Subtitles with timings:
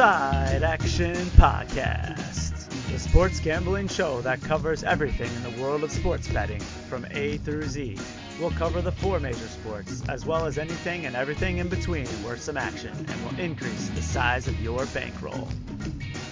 [0.00, 6.26] Side Action Podcast, the sports gambling show that covers everything in the world of sports
[6.26, 7.98] betting from A through Z.
[8.40, 12.40] We'll cover the four major sports, as well as anything and everything in between worth
[12.40, 15.46] some action, and will increase the size of your bankroll.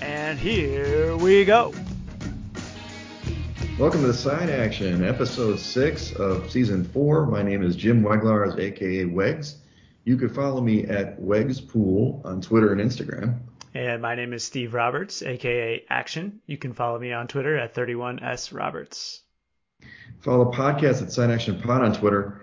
[0.01, 1.74] And here we go.
[3.79, 7.27] Welcome to the Side Action, episode six of season four.
[7.27, 9.57] My name is Jim Weglars, aka Wegs.
[10.05, 13.41] You can follow me at Wegspool on Twitter and Instagram.
[13.75, 16.41] And my name is Steve Roberts, aka Action.
[16.47, 19.23] You can follow me on Twitter at 31S Roberts.
[20.21, 22.43] Follow the podcast at Side Action Pod on Twitter.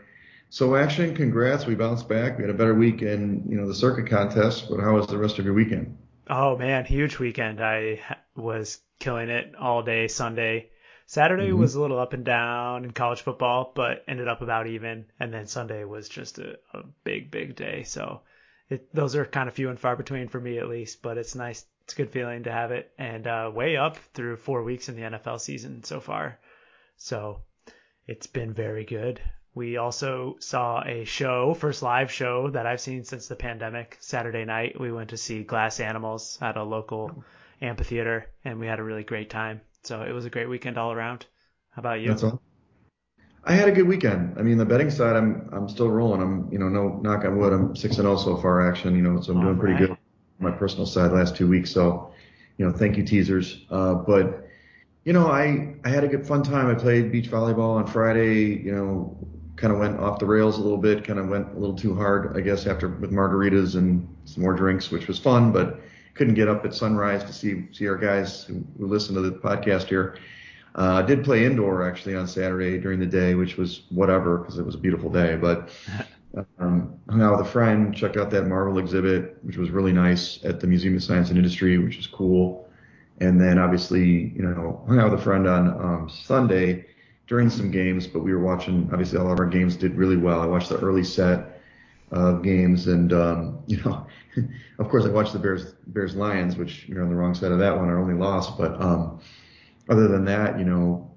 [0.49, 1.65] So Action, congrats.
[1.65, 2.37] We bounced back.
[2.37, 5.17] We had a better week in, you know, the circuit contest, but how was the
[5.17, 5.97] rest of your weekend?
[6.29, 7.61] Oh man, huge weekend.
[7.61, 7.99] I
[8.35, 10.69] was killing it all day Sunday.
[11.07, 11.59] Saturday mm-hmm.
[11.59, 15.05] was a little up and down in college football, but ended up about even.
[15.19, 17.83] And then Sunday was just a, a big, big day.
[17.83, 18.21] So
[18.69, 21.35] it, those are kind of few and far between for me at least, but it's
[21.35, 21.65] nice.
[21.83, 24.95] It's a good feeling to have it and uh, way up through four weeks in
[24.95, 26.39] the NFL season so far.
[26.97, 27.43] So
[28.07, 29.21] it's been very good.
[29.53, 33.97] We also saw a show, first live show that I've seen since the pandemic.
[34.01, 37.23] Saturday night, we went to see Glass Animals at a local
[37.61, 39.61] amphitheater, and we had a really great time.
[39.83, 41.25] So it was a great weekend all around.
[41.69, 42.09] How about you?
[42.09, 42.41] That's all.
[43.45, 44.37] I had a good weekend.
[44.39, 46.21] I mean, the betting side, I'm I'm still rolling.
[46.21, 47.53] I'm you know no knock on wood.
[47.53, 48.67] I'm six and zero oh so far.
[48.67, 49.91] Action, you know, so I'm doing pretty good.
[49.91, 49.97] On
[50.39, 51.71] my personal side last two weeks.
[51.71, 52.11] So,
[52.57, 53.65] you know, thank you teasers.
[53.69, 54.47] Uh, but
[55.03, 56.67] you know, I I had a good fun time.
[56.67, 58.61] I played beach volleyball on Friday.
[58.63, 59.17] You know,
[59.55, 61.03] kind of went off the rails a little bit.
[61.03, 64.55] Kind of went a little too hard, I guess, after with margaritas and some more
[64.55, 65.51] drinks, which was fun.
[65.51, 65.79] But
[66.15, 69.31] couldn't get up at sunrise to see see our guys who, who listen to the
[69.31, 70.17] podcast here.
[70.77, 74.57] Uh, I did play indoor actually on Saturday during the day, which was whatever because
[74.57, 75.37] it was a beautiful day.
[75.37, 75.69] But
[76.59, 80.43] um, hung out with a friend, checked out that Marvel exhibit, which was really nice
[80.43, 82.69] at the Museum of Science and Industry, which is cool.
[83.21, 86.85] And then obviously, you know, hung out with a friend on um, Sunday
[87.27, 88.89] during some games, but we were watching.
[88.91, 90.41] Obviously, all of our games did really well.
[90.41, 91.61] I watched the early set
[92.11, 94.05] of games, and um, you know,
[94.79, 97.59] of course, I watched the Bears Bears Lions, which you're on the wrong side of
[97.59, 97.87] that one.
[97.87, 99.21] Our only loss, but um,
[99.89, 101.11] other than that, you know,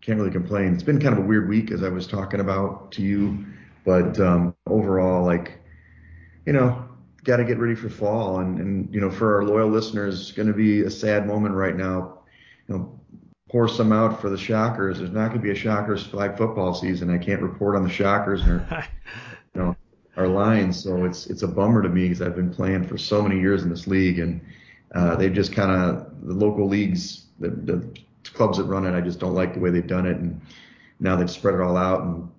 [0.00, 0.74] can't really complain.
[0.74, 3.44] It's been kind of a weird week, as I was talking about to you,
[3.84, 5.58] but um, overall, like,
[6.44, 6.84] you know,
[7.24, 10.32] got to get ready for fall, and and you know, for our loyal listeners, it's
[10.32, 12.20] going to be a sad moment right now.
[12.68, 13.00] You know,
[13.50, 14.98] pour some out for the Shockers.
[14.98, 17.10] There's not going to be a Shockers flag football season.
[17.10, 18.42] I can't report on the Shockers.
[18.46, 18.64] Or,
[19.54, 19.76] you know,
[20.16, 20.82] our lines.
[20.82, 23.62] So it's it's a bummer to me because I've been playing for so many years
[23.62, 24.40] in this league, and
[24.94, 27.88] uh, they've just kind of the local leagues, the, the
[28.32, 30.40] clubs that run it, I just don't like the way they've done it, and
[31.00, 32.30] now they've spread it all out and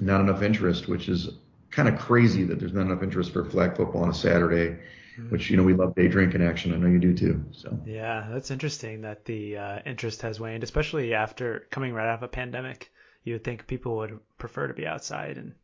[0.00, 1.30] not enough interest, which is
[1.70, 4.78] kind of crazy that there's not enough interest for flag football on a Saturday.
[5.18, 5.30] Mm-hmm.
[5.30, 6.74] Which you know we love day drinking action.
[6.74, 7.44] I know you do too.
[7.52, 12.16] So yeah, that's interesting that the uh, interest has waned, especially after coming right out
[12.16, 12.90] of a pandemic.
[13.22, 15.54] You would think people would prefer to be outside and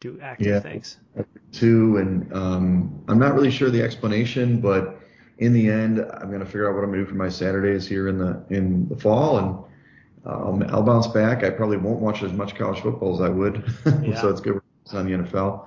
[0.00, 0.96] do active yeah, things.
[1.52, 5.00] Too, and um, I'm not really sure the explanation, but
[5.40, 7.30] in the end, I'm going to figure out what I'm going to do for my
[7.30, 9.58] Saturdays here in the in the fall, and
[10.26, 11.42] um, I'll bounce back.
[11.42, 13.64] I probably won't watch as much college football as I would,
[14.02, 14.20] yeah.
[14.20, 14.60] so it's good
[14.92, 15.66] on the NFL.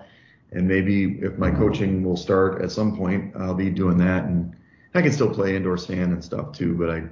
[0.51, 4.55] And maybe if my coaching will start at some point, I'll be doing that, and
[4.93, 6.75] I can still play indoor sand and stuff too.
[6.75, 7.03] But I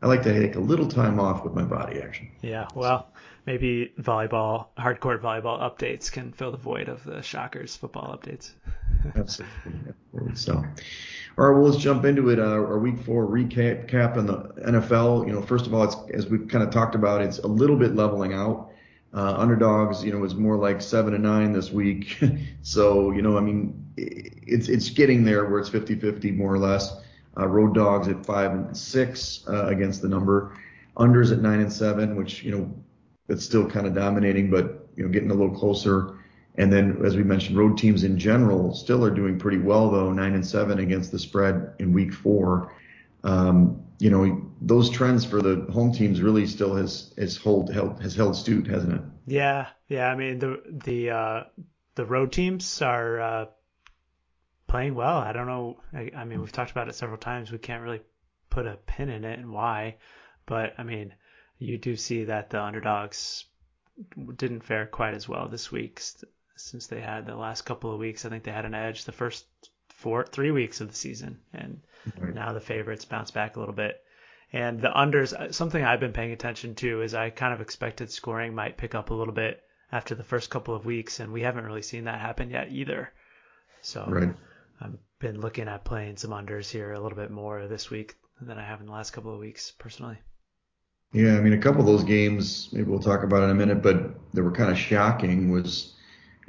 [0.00, 2.30] I like to take a little time off with my body action.
[2.40, 3.12] Yeah, well,
[3.44, 8.52] maybe volleyball, hardcore volleyball updates can fill the void of the Shockers football updates.
[9.16, 9.94] Absolutely.
[10.34, 12.38] So, all right, well, let's jump into it.
[12.38, 15.26] Uh, our week four recap cap on the NFL.
[15.26, 17.76] You know, first of all, it's as we've kind of talked about, it's a little
[17.76, 18.70] bit leveling out.
[19.14, 22.18] Uh, underdogs, you know, is more like seven and nine this week.
[22.62, 27.00] so, you know, I mean, it's it's getting there where it's 50-50 more or less.
[27.38, 30.58] Uh, road dogs at five and six uh, against the number.
[30.96, 32.74] Unders at nine and seven, which you know
[33.28, 36.17] that's still kind of dominating, but you know getting a little closer.
[36.58, 40.12] And then, as we mentioned, road teams in general still are doing pretty well, though
[40.12, 42.74] nine and seven against the spread in week four.
[43.22, 48.00] Um, you know those trends for the home teams really still has has hold held
[48.02, 49.00] has held suit, hasn't it?
[49.26, 50.08] Yeah, yeah.
[50.08, 51.44] I mean the the uh,
[51.94, 53.46] the road teams are uh,
[54.66, 55.16] playing well.
[55.16, 55.80] I don't know.
[55.92, 57.50] I, I mean we've talked about it several times.
[57.50, 58.02] We can't really
[58.50, 59.96] put a pin in it and why,
[60.46, 61.14] but I mean
[61.58, 63.44] you do see that the underdogs
[64.36, 66.00] didn't fare quite as well this week
[66.60, 68.24] since they had the last couple of weeks.
[68.24, 69.46] I think they had an edge the first
[69.88, 71.80] four, three weeks of the season, and
[72.18, 72.34] right.
[72.34, 74.00] now the favorites bounce back a little bit.
[74.52, 78.10] And the unders, uh, something I've been paying attention to is I kind of expected
[78.10, 79.62] scoring might pick up a little bit
[79.92, 83.12] after the first couple of weeks, and we haven't really seen that happen yet either.
[83.82, 84.34] So, right.
[84.80, 88.58] I've been looking at playing some unders here a little bit more this week than
[88.58, 90.18] I have in the last couple of weeks personally.
[91.12, 93.82] Yeah, I mean, a couple of those games, maybe we'll talk about in a minute,
[93.82, 95.94] but they were kind of shocking was,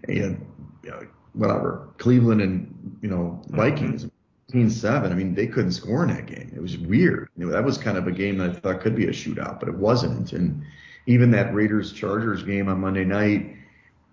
[0.08, 0.38] you
[0.84, 4.06] know, whatever, Cleveland and, you know, Vikings.
[4.06, 4.70] Mm-hmm.
[4.70, 6.52] 7 I mean, they couldn't score in that game.
[6.56, 7.30] It was weird.
[7.38, 9.60] You know, that was kind of a game that I thought could be a shootout,
[9.60, 10.34] but it wasn't.
[10.34, 10.64] And
[11.06, 13.56] even that Raiders Chargers game on Monday night,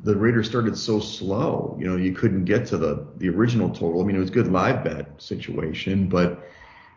[0.01, 1.75] the Raiders started so slow.
[1.81, 4.03] You know, you couldn't get to the the original total.
[4.03, 6.47] I mean, it was a good live bet situation, but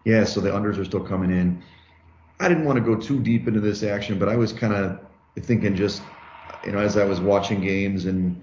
[0.04, 1.64] yeah, so the unders are still coming in.
[2.42, 5.00] I didn't want to go too deep into this action, but I was kind of
[5.44, 6.02] thinking just,
[6.66, 8.42] you know, as I was watching games and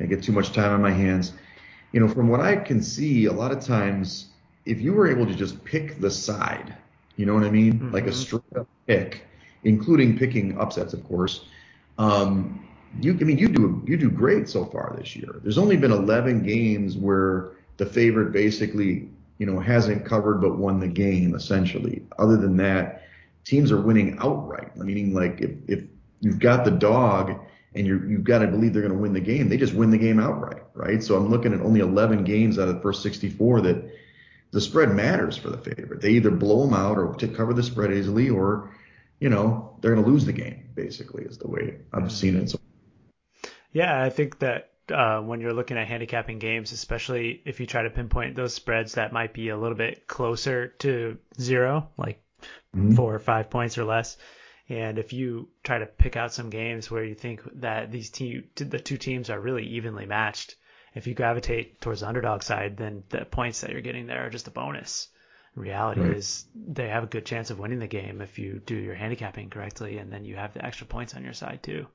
[0.00, 1.32] I get too much time on my hands,
[1.92, 4.26] you know, from what I can see, a lot of times,
[4.64, 6.74] if you were able to just pick the side,
[7.16, 7.92] you know what I mean, mm-hmm.
[7.92, 9.24] like a straight up pick,
[9.64, 11.46] including picking upsets, of course.
[11.98, 12.66] Um,
[13.00, 15.40] you, I mean, you do you do great so far this year.
[15.42, 19.08] There's only been 11 games where the favorite basically,
[19.38, 22.02] you know, hasn't covered but won the game essentially.
[22.18, 23.04] Other than that,
[23.44, 24.76] teams are winning outright.
[24.76, 25.84] Meaning, like if if
[26.20, 27.40] you've got the dog
[27.76, 29.90] and you're you've got to believe they're going to win the game, they just win
[29.90, 31.02] the game outright, right?
[31.02, 33.90] So I'm looking at only 11 games out of the first 64 that
[34.50, 36.00] the spread matters for the favorite.
[36.00, 38.74] They either blow them out or to cover the spread easily, or
[39.20, 40.70] you know they're going to lose the game.
[40.74, 42.50] Basically, is the way I've seen it.
[42.50, 42.58] So
[43.72, 47.82] yeah, I think that uh, when you're looking at handicapping games, especially if you try
[47.82, 52.22] to pinpoint those spreads that might be a little bit closer to zero, like
[52.74, 52.94] mm-hmm.
[52.94, 54.16] four or five points or less,
[54.68, 58.44] and if you try to pick out some games where you think that these team,
[58.56, 60.56] the two teams are really evenly matched,
[60.94, 64.30] if you gravitate towards the underdog side, then the points that you're getting there are
[64.30, 65.08] just a bonus.
[65.54, 66.16] reality right.
[66.16, 69.50] is they have a good chance of winning the game if you do your handicapping
[69.50, 71.86] correctly, and then you have the extra points on your side too.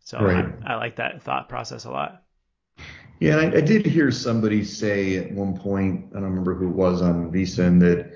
[0.00, 0.44] So right.
[0.66, 2.24] I, I, like that thought process a lot.
[3.20, 6.74] Yeah, I, I, did hear somebody say at one point, I don't remember who it
[6.74, 8.12] was on VSiN, that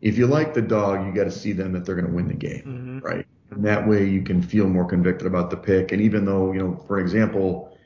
[0.00, 2.28] if you like the dog, you got to see them that they're going to win
[2.28, 2.98] the game, mm-hmm.
[3.00, 3.26] right?
[3.50, 5.92] And that way you can feel more convicted about the pick.
[5.92, 7.76] And even though, you know, for example,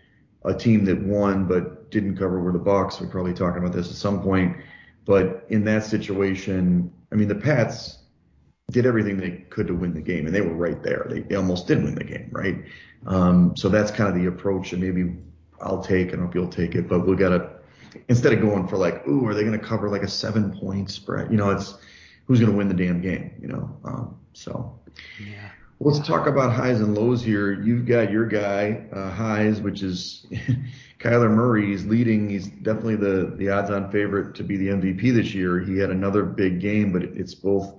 [0.45, 3.91] a team that won but didn't cover were the Bucs, we're probably talking about this
[3.91, 4.57] at some point.
[5.05, 7.99] But in that situation, I mean, the Pats
[8.71, 11.07] did everything they could to win the game, and they were right there.
[11.11, 12.65] They, they almost did win the game, right?
[13.07, 15.17] Um, so that's kind of the approach and maybe
[15.61, 16.09] I'll take.
[16.09, 17.51] I don't know you'll take it, but we got to
[18.09, 20.91] instead of going for like, ooh, are they going to cover like a seven point
[20.91, 21.31] spread?
[21.31, 21.75] You know, it's
[22.27, 23.33] who's going to win the damn game.
[23.41, 24.79] You know, um, so.
[25.19, 25.51] Yeah.
[25.83, 27.53] Let's talk about highs and lows here.
[27.53, 30.27] You've got your guy, uh, highs, which is
[30.99, 31.67] Kyler Murray.
[31.69, 32.29] He's leading.
[32.29, 35.59] He's definitely the, the odds on favorite to be the MVP this year.
[35.59, 37.75] He had another big game, but it's both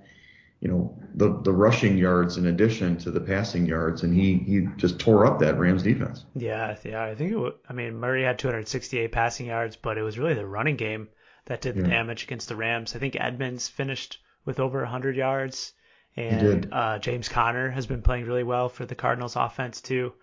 [0.62, 4.68] you know, the, the rushing yards in addition to the passing yards, and he, he
[4.78, 6.24] just tore up that Rams defense.
[6.36, 10.04] Yeah, yeah, I think it was, I mean, Murray had 268 passing yards, but it
[10.04, 11.10] was really the running game
[11.46, 11.88] that did the yeah.
[11.88, 12.96] damage against the Rams.
[12.96, 15.74] I think Edmonds finished with over 100 yards,
[16.18, 20.14] and uh, James Conner has been playing really well for the Cardinals offense too.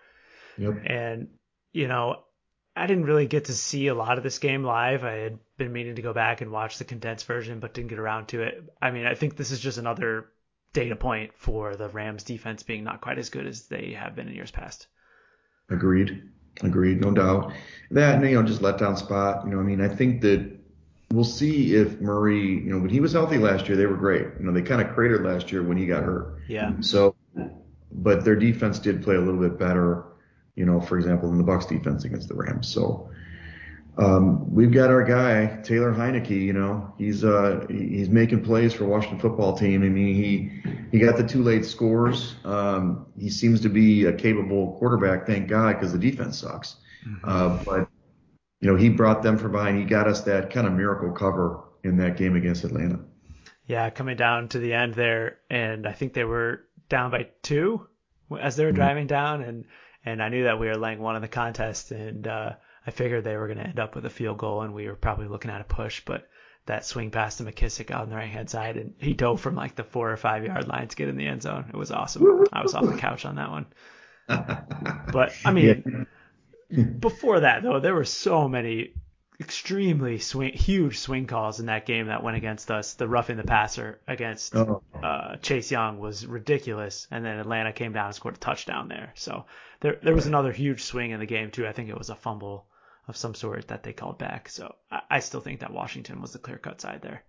[0.58, 0.82] Yep.
[0.86, 1.28] And,
[1.72, 2.24] you know,
[2.76, 5.04] I didn't really get to see a lot of this game live.
[5.04, 7.98] I had been meaning to go back and watch the condensed version, but didn't get
[7.98, 8.62] around to it.
[8.80, 10.26] I mean, I think this is just another
[10.72, 14.28] data point for the Rams defense being not quite as good as they have been
[14.28, 14.86] in years past.
[15.70, 16.22] Agreed.
[16.62, 17.00] Agreed.
[17.00, 17.52] No doubt.
[17.90, 19.44] That, you know, just let down spot.
[19.44, 20.57] You know, I mean, I think that
[21.12, 24.26] we'll see if Murray, you know, when he was healthy last year, they were great.
[24.38, 26.38] You know, they kind of cratered last year when he got hurt.
[26.48, 26.72] Yeah.
[26.80, 27.14] So,
[27.92, 30.04] but their defense did play a little bit better
[30.58, 32.66] you know, for example, in the Bucs defense against the Rams.
[32.66, 33.10] So
[33.96, 36.30] um, we've got our guy Taylor Heinicke.
[36.30, 39.84] You know, he's uh, he's making plays for Washington football team.
[39.84, 42.34] I mean, he he got the two late scores.
[42.44, 46.74] Um, he seems to be a capable quarterback, thank God, because the defense sucks.
[47.06, 47.28] Mm-hmm.
[47.28, 47.88] Uh, but
[48.60, 49.78] you know, he brought them from behind.
[49.78, 53.00] He got us that kind of miracle cover in that game against Atlanta.
[53.66, 57.86] Yeah, coming down to the end there, and I think they were down by two
[58.40, 58.76] as they were mm-hmm.
[58.76, 59.64] driving down, and
[60.04, 62.52] and I knew that we were laying one in the contest, and uh,
[62.86, 64.96] I figured they were going to end up with a field goal, and we were
[64.96, 66.28] probably looking at a push, but
[66.66, 69.54] that swing pass to McKissick out on the right hand side, and he dove from
[69.54, 71.66] like the four or five yard line to get in the end zone.
[71.68, 72.46] It was awesome.
[72.52, 73.66] I was off the couch on that one.
[75.12, 76.06] but I mean,
[76.70, 78.94] before that though, there were so many
[79.40, 82.94] extremely swing, huge swing calls in that game that went against us.
[82.94, 84.82] The roughing the passer against oh.
[85.02, 89.12] uh, Chase Young was ridiculous, and then Atlanta came down and scored a touchdown there.
[89.14, 89.46] So
[89.80, 91.66] there there was another huge swing in the game too.
[91.66, 92.66] I think it was a fumble
[93.06, 94.48] of some sort that they called back.
[94.48, 97.22] So I, I still think that Washington was the clear cut side there.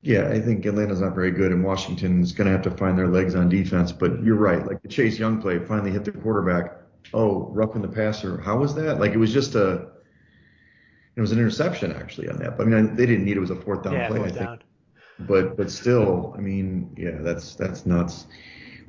[0.00, 3.08] Yeah, I think Atlanta's not very good, and Washington's going to have to find their
[3.08, 3.90] legs on defense.
[3.90, 6.76] But you're right, like the Chase Young play finally hit the quarterback.
[7.14, 8.40] Oh, roughing the passer.
[8.40, 9.00] How was that?
[9.00, 9.88] Like it was just a
[11.16, 12.56] It was an interception actually on that.
[12.56, 13.38] But I mean, they didn't need it.
[13.38, 14.18] It was a fourth down yeah, play.
[14.18, 14.46] Fourth I think.
[14.46, 14.62] down.
[15.20, 18.26] But but still, I mean, yeah, that's that's nuts.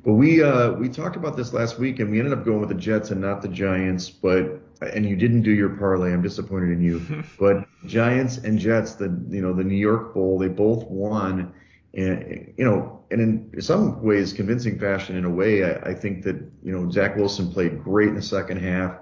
[0.04, 2.68] But we uh, we talked about this last week, and we ended up going with
[2.70, 4.08] the Jets and not the Giants.
[4.08, 6.12] But and you didn't do your parlay.
[6.12, 7.24] I'm disappointed in you.
[7.38, 11.52] but Giants and Jets, the you know the New York Bowl, they both won,
[11.94, 15.16] and you know, and in some ways, convincing fashion.
[15.16, 18.22] In a way, I, I think that you know Zach Wilson played great in the
[18.22, 18.96] second half,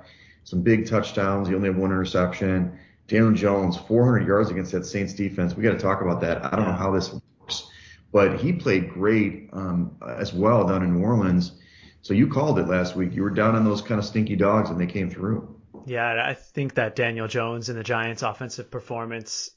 [0.45, 1.49] some big touchdowns.
[1.49, 2.79] He only had one interception.
[3.07, 5.57] Daniel Jones, 400 yards against that Saints defense.
[5.57, 6.45] We got to talk about that.
[6.45, 7.67] I don't know how this works,
[8.13, 11.53] but he played great um, as well down in New Orleans.
[12.03, 13.15] So you called it last week.
[13.15, 15.57] You were down on those kind of stinky dogs, and they came through.
[15.87, 19.51] Yeah, I think that Daniel Jones and the Giants' offensive performance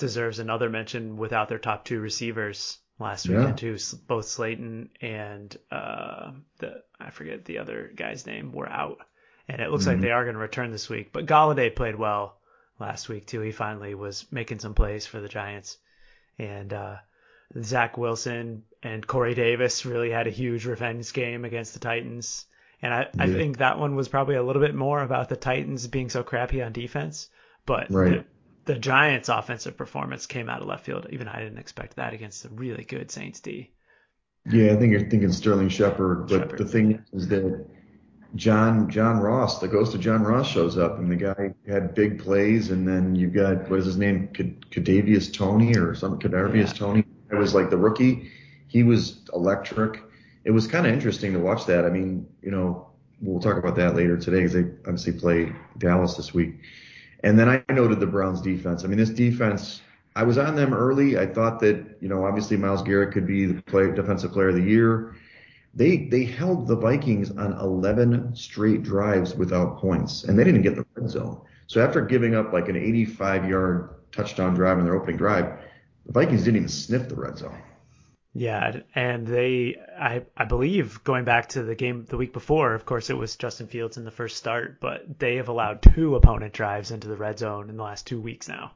[0.00, 3.38] deserves another mention without their top two receivers last Yeah.
[3.38, 3.76] weekend too.
[4.08, 8.98] Both Slayton and uh, the I forget the other guy's name were out,
[9.48, 10.02] and it looks like Mhm.
[10.02, 11.12] they are going to return this week.
[11.12, 12.36] But Golladay played well
[12.78, 13.40] last week too.
[13.40, 15.78] He finally was making some plays for the Giants,
[16.38, 16.96] and uh,
[17.62, 22.46] Zach Wilson and Corey Davis really had a huge revenge game against the Titans.
[22.82, 25.86] And I, I think that one was probably a little bit more about the Titans
[25.86, 27.28] being so crappy on defense.
[27.66, 28.24] But Right.
[28.64, 31.06] The, Giants' offensive performance came out of left field.
[31.10, 33.72] Even I didn't expect that against a really good Saints D.
[34.50, 36.58] Yeah, I think you're thinking Sterling Shepard, but Shepard.
[36.58, 37.66] the thing is that
[38.36, 42.22] John John Ross, the ghost of John Ross, shows up, and the guy had big
[42.22, 46.68] plays, and then you've got what is his name, Cad- Cadavius Toney or something, Cadavius
[46.68, 46.72] Yeah.
[46.72, 47.04] Toney.
[47.30, 48.30] It was like the rookie.
[48.68, 50.02] He was electric.
[50.44, 51.84] It was kind of interesting to watch that.
[51.84, 52.88] I mean, you know,
[53.20, 56.60] we'll talk about that later today because they obviously play Dallas this week.
[57.22, 58.84] And then I noted the Browns defense.
[58.84, 59.82] I mean, this defense,
[60.16, 61.18] I was on them early.
[61.18, 64.54] I thought that, you know, obviously Myles Garrett could be the play, defensive player of
[64.56, 65.14] the year.
[65.74, 70.74] They they held the Vikings on 11 straight drives without points, and they didn't get
[70.74, 71.40] the red zone.
[71.68, 75.60] So after giving up like an 85 yard touchdown drive in their opening drive,
[76.06, 77.56] the Vikings didn't even sniff the red zone.
[78.32, 82.86] Yeah, and they, I, I believe, going back to the game the week before, of
[82.86, 86.52] course, it was Justin Fields in the first start, but they have allowed two opponent
[86.52, 88.72] drives into the red zone in the last two weeks now.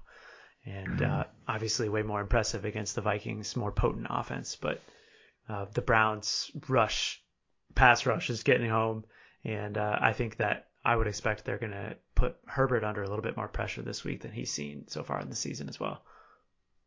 [0.66, 4.56] And uh, obviously, way more impressive against the Vikings, more potent offense.
[4.56, 4.80] But
[5.48, 7.22] uh, the Browns' rush,
[7.74, 9.04] pass rush is getting home.
[9.44, 13.08] And uh, I think that I would expect they're going to put Herbert under a
[13.08, 15.78] little bit more pressure this week than he's seen so far in the season as
[15.78, 16.02] well.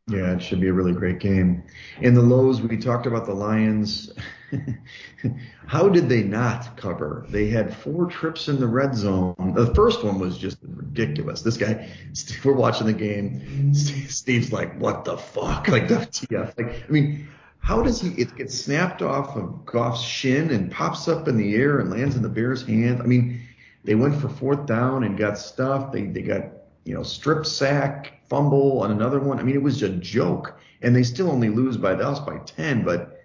[0.08, 1.62] Yeah, it should be a really great game.
[2.00, 4.10] In the lows, we talked about the Lions.
[5.66, 7.26] How did they not cover?
[7.28, 9.52] They had four trips in the red zone.
[9.54, 11.42] The first one was just ridiculous.
[11.42, 11.90] This guy,
[12.44, 13.74] we're watching the game.
[14.08, 16.56] Steve's like, "What the fuck?" Like WTF?
[16.56, 18.08] Like, I mean, how does he?
[18.12, 22.16] It gets snapped off of Goff's shin and pops up in the air and lands
[22.16, 23.02] in the Bears' hand.
[23.02, 23.42] I mean,
[23.84, 25.92] they went for fourth down and got stuffed.
[25.92, 26.44] They they got
[26.88, 29.38] you know strip sack, fumble on another one.
[29.38, 32.82] I mean, it was a joke, and they still only lose by was by ten.
[32.82, 33.20] But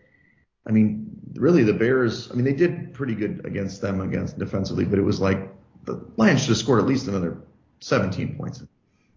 [0.67, 2.29] I mean, really, the Bears.
[2.29, 5.49] I mean, they did pretty good against them against defensively, but it was like
[5.85, 7.37] the Lions should have scored at least another
[7.79, 8.63] 17 points.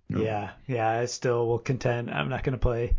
[0.08, 0.22] you know?
[0.22, 2.10] Yeah, yeah, I still will contend.
[2.12, 2.94] I'm not going to play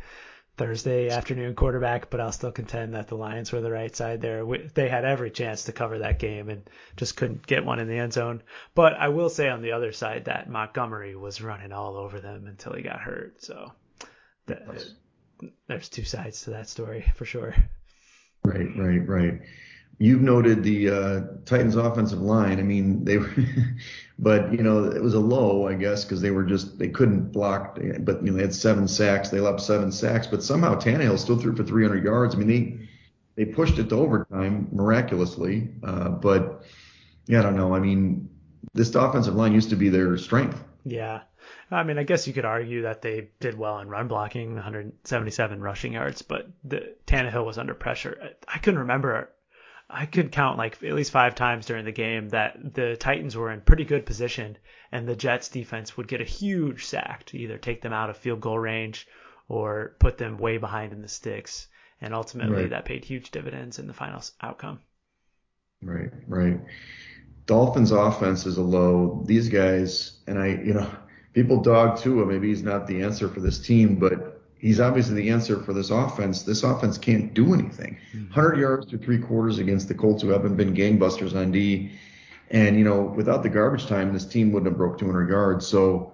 [0.58, 4.44] Thursday afternoon quarterback, but I'll still contend that the Lions were the right side there.
[4.74, 8.00] They had every chance to cover that game and just couldn't get one in the
[8.00, 8.42] end zone.
[8.74, 12.48] But I will say on the other side that Montgomery was running all over them
[12.48, 13.44] until he got hurt.
[13.44, 13.72] So
[14.48, 14.60] th-
[15.68, 17.54] there's two sides to that story for sure.
[18.44, 19.40] Right, right, right.
[20.00, 22.60] You've noted the uh, Titans' offensive line.
[22.60, 23.34] I mean, they were,
[24.20, 27.32] but you know, it was a low, I guess, because they were just they couldn't
[27.32, 27.80] block.
[28.00, 29.30] But you know, they had seven sacks.
[29.30, 32.36] They left seven sacks, but somehow Tannehill still threw for 300 yards.
[32.36, 32.88] I mean, they
[33.36, 35.70] they pushed it to overtime miraculously.
[35.84, 36.64] Uh, but
[37.28, 37.74] yeah, I don't know.
[37.74, 38.30] I mean,
[38.74, 40.64] this offensive line used to be their strength.
[40.84, 41.22] Yeah.
[41.70, 45.62] I mean, I guess you could argue that they did well in run blocking, 177
[45.62, 48.36] rushing yards, but the Tannehill was under pressure.
[48.48, 49.30] I couldn't remember.
[49.90, 53.52] I could count like at least five times during the game that the Titans were
[53.52, 54.58] in pretty good position,
[54.92, 58.18] and the Jets defense would get a huge sack to either take them out of
[58.18, 59.08] field goal range
[59.48, 61.68] or put them way behind in the sticks.
[62.02, 62.70] And ultimately, Right.
[62.72, 64.80] that paid huge dividends in the final outcome.
[65.82, 66.60] Right, right.
[67.46, 69.24] Dolphins offense is a low.
[69.26, 70.90] These guys, and I, you know,
[71.34, 72.26] people dog Tua.
[72.26, 75.90] Maybe he's not the answer for this team, but he's obviously the answer for this
[75.90, 76.44] offense.
[76.44, 77.98] This offense can't do anything.
[78.14, 81.92] 100 yards to three quarters against the Colts, who haven't been gangbusters on D.
[82.50, 85.68] And you know, without the garbage time, this team wouldn't have broke 200 yards.
[85.68, 86.14] So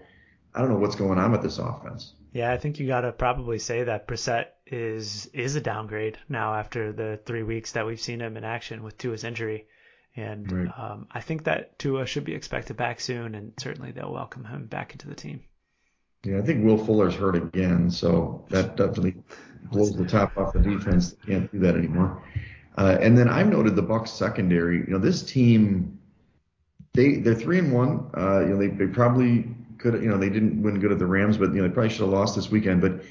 [0.53, 2.13] I don't know what's going on with this offense.
[2.31, 6.91] Yeah, I think you gotta probably say that Brissett is is a downgrade now after
[6.91, 9.67] the three weeks that we've seen him in action with Tua's injury,
[10.15, 10.69] and Right.
[10.75, 14.65] um, I think that Tua should be expected back soon, and certainly they'll welcome him
[14.65, 15.41] back into the team.
[16.25, 19.15] Yeah, I think Will Fuller's hurt again, so that definitely
[19.71, 21.13] blows the top off the defense.
[21.13, 22.23] They can't do that anymore.
[22.77, 24.77] Uh, and then I've noted the Bucs secondary.
[24.77, 25.99] You know, this team,
[26.93, 28.09] they they're three and one.
[28.15, 30.01] Uh, you know, they, they probably could.
[30.01, 32.01] You know, they didn't win good at the Rams, but you know, they probably should
[32.01, 32.81] have lost this weekend.
[32.81, 33.03] But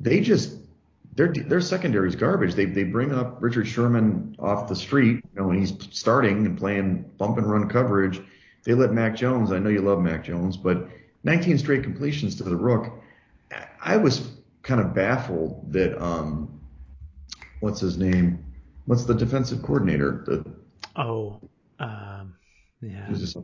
[0.00, 0.56] they just
[1.14, 2.54] their their secondary is garbage.
[2.54, 6.58] They they bring up Richard Sherman off the street, you know, when he's starting and
[6.58, 8.20] playing bump and run coverage.
[8.64, 9.52] They let Mac Jones.
[9.52, 10.88] I know you love Mac Jones, but
[11.24, 12.92] 19 straight completions to the Rook.
[13.82, 14.30] I was
[14.62, 16.60] kind of baffled that um,
[17.60, 18.44] what's his name?
[18.86, 20.24] What's the defensive coordinator?
[20.26, 20.44] The,
[20.96, 21.40] oh,
[21.78, 22.34] um,
[22.80, 23.06] yeah.
[23.10, 23.36] Just,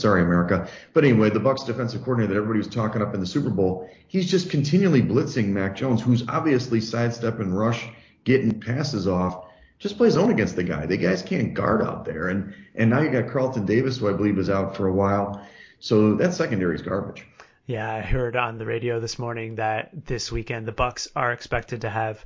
[0.00, 0.68] sorry, America.
[0.94, 3.90] But anyway, the Bucs defensive coordinator that everybody was talking up in the Super Bowl,
[4.06, 7.86] he's just continually blitzing Mac Jones, who's obviously sidestep and rush,
[8.24, 9.44] getting passes off.
[9.78, 10.86] Just play zone against the guy.
[10.86, 14.12] The guys can't guard out there, and and now you got Carlton Davis, who I
[14.12, 15.46] believe is out for a while.
[15.80, 17.26] So that secondary is garbage.
[17.66, 21.82] Yeah, I heard on the radio this morning that this weekend the Bucs are expected
[21.82, 22.24] to have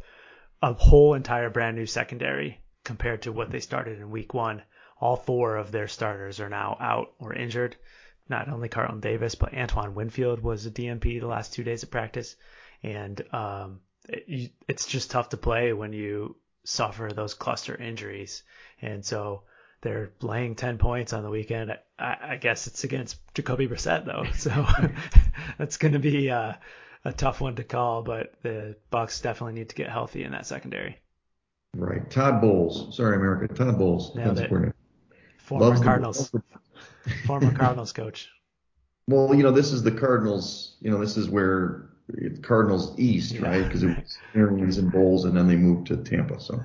[0.62, 4.62] a whole entire brand new secondary compared to what they started in week one.
[5.00, 7.76] All four of their starters are now out or injured.
[8.28, 11.90] Not only Carlton Davis, but Antoine Winfield was a DNP the last two days of
[11.90, 12.36] practice.
[12.84, 18.44] And um, it, it's just tough to play when you suffer those cluster injuries.
[18.80, 19.42] And so
[19.82, 21.76] they're laying 10 points on the weekend.
[21.98, 24.66] I, I guess it's against Jacoby Brissett though, so
[25.58, 26.54] that's going to be uh,
[27.04, 28.02] a tough one to call.
[28.02, 30.98] But the Bucs definitely need to get healthy in that secondary.
[31.74, 32.96] Right, Todd Bowles.
[32.96, 33.52] Sorry, America.
[33.52, 34.12] Todd Bowles,
[35.38, 36.32] Former Loves Cardinals,
[37.26, 38.28] former Cardinals coach.
[39.08, 40.76] Well, you know, this is the Cardinals.
[40.80, 41.88] You know, this is where
[42.42, 43.64] Cardinals East, yeah, right?
[43.64, 46.40] Because it was Arians and Bowles, and then they moved to Tampa.
[46.40, 46.62] So.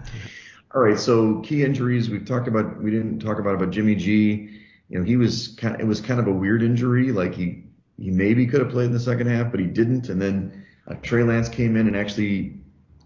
[0.78, 2.84] All right, so key injuries we've talked about.
[2.84, 4.62] We didn't talk about about Jimmy G.
[4.90, 5.74] You know, he was kind.
[5.74, 7.12] Of, it was kind of a weird injury.
[7.12, 7.64] Like he
[7.98, 10.10] he maybe could have played in the second half, but he didn't.
[10.10, 12.60] And then uh, Trey Lance came in and actually,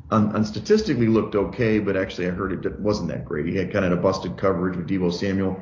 [0.09, 3.45] un, unstatistically looked okay, but actually I heard it wasn't that great.
[3.45, 5.57] He had kind of a busted coverage with Deebo Samuel.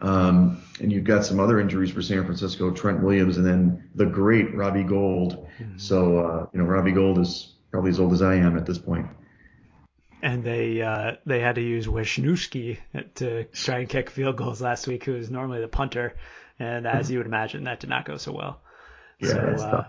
[0.00, 4.06] Um, and you've got some other injuries for San Francisco, Trent Williams, and then the
[4.06, 5.46] great Robbie Gould.
[5.60, 5.76] Mm-hmm.
[5.76, 8.78] So uh, you know, Robbie Gould is probably as old as I am at this
[8.78, 9.06] point
[10.22, 12.78] and they uh, they had to use Wishnowsky
[13.16, 16.14] to try and kick field goals last week, who is normally the punter,
[16.58, 18.60] and as you would imagine, that did not go so well.
[19.18, 19.86] Yeah, so, uh, tough.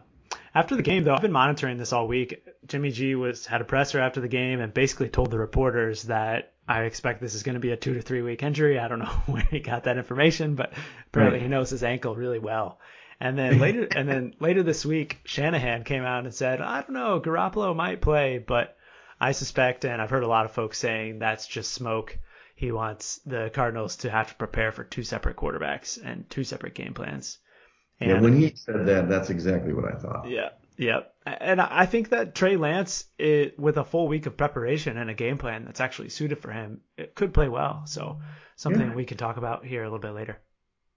[0.55, 2.45] After the game, though, I've been monitoring this all week.
[2.67, 6.53] Jimmy G was had a presser after the game and basically told the reporters that
[6.67, 8.79] I expect this is going to be a two to three week injury.
[8.79, 10.73] I don't know where he got that information, but
[11.07, 11.43] apparently right.
[11.43, 12.79] he knows his ankle really well.
[13.19, 16.91] And then later, and then later this week, Shanahan came out and said, I don't
[16.91, 18.75] know, Garoppolo might play, but
[19.23, 22.17] I suspect, and I've heard a lot of folks saying that's just smoke.
[22.55, 26.75] He wants the Cardinals to have to prepare for two separate quarterbacks and two separate
[26.75, 27.39] game plans.
[28.01, 30.29] And, yeah, when he said that, that's exactly what I thought.
[30.29, 34.97] Yeah, yeah, and I think that Trey Lance, it, with a full week of preparation
[34.97, 37.83] and a game plan that's actually suited for him, it could play well.
[37.85, 38.19] So
[38.57, 38.93] something yeah.
[38.93, 40.41] we can talk about here a little bit later.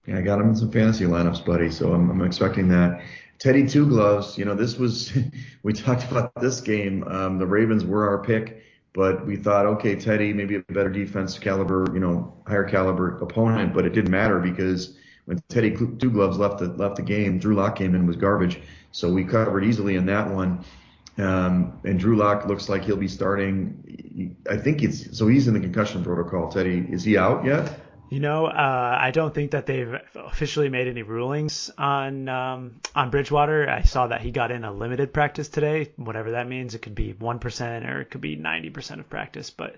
[0.07, 1.69] Yeah, I got him in some fantasy lineups, buddy.
[1.69, 3.01] So I'm, I'm expecting that.
[3.39, 5.11] Teddy Two Gloves, you know, this was,
[5.63, 7.03] we talked about this game.
[7.03, 11.37] Um, the Ravens were our pick, but we thought, okay, Teddy, maybe a better defense
[11.37, 16.37] caliber, you know, higher caliber opponent, but it didn't matter because when Teddy Two Gloves
[16.37, 18.61] left the, left the game, Drew Lock came in was garbage.
[18.91, 20.63] So we covered easily in that one.
[21.17, 24.35] Um, and Drew Lock looks like he'll be starting.
[24.49, 26.49] I think it's, so he's in the concussion protocol.
[26.49, 27.86] Teddy, is he out yet?
[28.09, 33.09] You know, uh, I don't think that they've officially made any rulings on um, on
[33.09, 33.69] Bridgewater.
[33.69, 36.73] I saw that he got in a limited practice today, whatever that means.
[36.73, 39.75] It could be one percent or it could be ninety percent of practice, but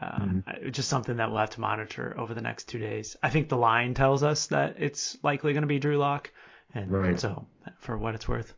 [0.00, 0.70] uh, mm-hmm.
[0.70, 3.16] just something that we'll have to monitor over the next two days.
[3.22, 6.30] I think the line tells us that it's likely going to be Drew Lock,
[6.74, 7.18] and right.
[7.18, 7.46] so
[7.78, 8.54] for what it's worth.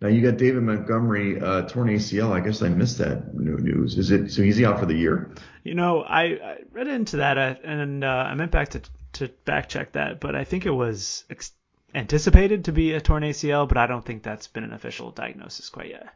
[0.00, 2.30] Now you got David Montgomery uh, torn ACL.
[2.30, 3.98] I guess I missed that news.
[3.98, 4.42] Is it so?
[4.42, 5.34] He's out for the year?
[5.64, 8.82] You know, I, I read into that uh, and uh, I meant back to
[9.14, 11.52] to back check that, but I think it was ex-
[11.94, 15.68] anticipated to be a torn ACL, but I don't think that's been an official diagnosis
[15.68, 16.08] quite yet.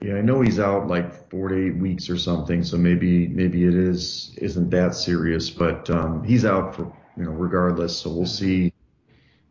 [0.00, 3.64] Yeah, I know he's out like four to eight weeks or something, so maybe maybe
[3.64, 6.84] it is isn't that serious, but um, he's out for
[7.16, 7.98] you know regardless.
[7.98, 8.72] So we'll see.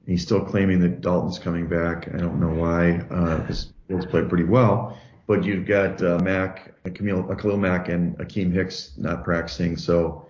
[0.07, 2.07] He's still claiming that Dalton's coming back.
[2.13, 2.99] I don't know why.
[3.09, 3.51] Uh,
[3.87, 4.97] Bills played pretty well.
[5.27, 9.75] But you've got uh, Mack, Camille, Khalil Mack, and Akiem Hicks not practicing.
[9.75, 10.27] So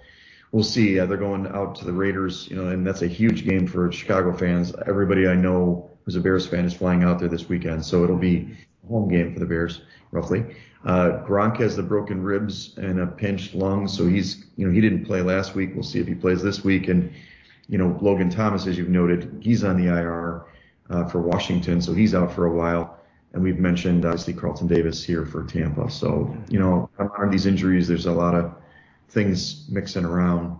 [0.53, 0.99] we'll see.
[0.99, 3.91] Uh, they're going out to the Raiders, you know, and that's a huge game for
[3.91, 4.73] Chicago fans.
[4.87, 8.15] Everybody I know who's a Bears fan is flying out there this weekend, so it'll
[8.15, 10.45] be a home game for the Bears, roughly.
[10.85, 14.79] Uh, Gronk has the broken ribs and a pinched lung, so he's, you know, he
[14.79, 15.71] didn't play last week.
[15.73, 16.87] We'll see if he plays this week.
[16.87, 17.11] And,
[17.67, 20.45] you know, Logan Thomas, as you've noted, he's on the IR.
[20.89, 22.99] uh, for Washington, so he's out for a while.
[23.35, 25.91] And we've mentioned obviously Carlton Davis here for Tampa.
[25.91, 28.55] So you know, on these injuries, there's a lot of
[29.09, 30.57] things mixing around.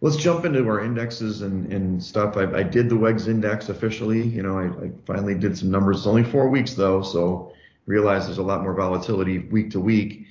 [0.00, 2.36] Let's jump into our indexes and, and stuff.
[2.36, 4.22] I, I did the WEGS index officially.
[4.26, 5.98] You know, I, I finally did some numbers.
[5.98, 7.52] It's only four weeks though, so
[7.86, 10.26] realize there's a lot more volatility week to week.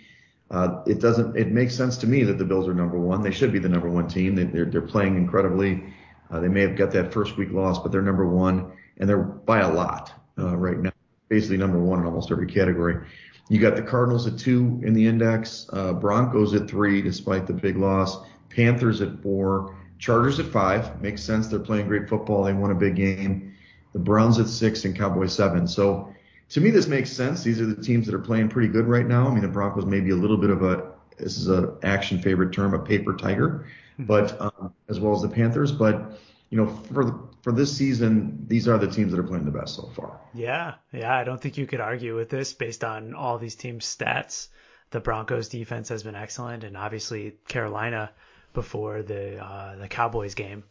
[0.52, 1.38] Uh, it doesn't.
[1.38, 3.22] It makes sense to me that the Bills are number one.
[3.22, 4.36] They should be the number one team.
[4.36, 5.82] They, they're they're playing incredibly.
[6.30, 9.18] Uh, they may have got that first week loss, but they're number one, and they're
[9.18, 10.92] by a lot uh, right now.
[11.30, 13.06] Basically number one in almost every category.
[13.50, 17.54] You got the Cardinals at two in the index, uh, Broncos at three despite the
[17.54, 18.18] big loss,
[18.50, 21.02] Panthers at four, Chargers at five.
[21.02, 21.48] Makes sense.
[21.48, 22.44] They're playing great football.
[22.44, 23.54] They won a big game.
[23.94, 25.68] The Browns at six and Cowboys seven.
[25.68, 26.14] So
[26.50, 27.44] to me, this makes sense.
[27.44, 29.28] These are the teams that are playing pretty good right now.
[29.28, 32.22] I mean, the Broncos may be a little bit of a this is a action
[32.22, 33.66] favorite term, a paper tiger,
[33.98, 34.06] hmm.
[34.06, 35.72] but um, as well as the Panthers.
[35.72, 39.46] But you know, for the, for this season, these are the teams that are playing
[39.46, 40.20] the best so far.
[40.34, 43.86] Yeah, yeah, I don't think you could argue with this based on all these teams'
[43.86, 44.48] stats.
[44.90, 48.10] The Broncos defense has been excellent, and obviously Carolina
[48.54, 50.64] before the uh, the Cowboys game,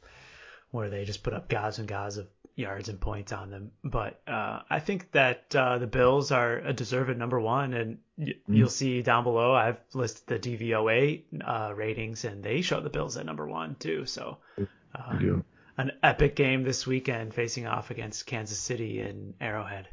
[0.72, 3.70] where they just put up gobs and gobs of yards and points on them.
[3.84, 8.24] But uh, I think that uh, the Bills are a deserved number one, and y-
[8.24, 8.52] mm-hmm.
[8.52, 13.16] you'll see down below I've listed the DVOA uh, ratings, and they show the Bills
[13.16, 14.06] at number one too.
[14.06, 14.38] So
[14.92, 15.18] uh,
[15.76, 19.88] an epic game this weekend facing off against Kansas City in Arrowhead.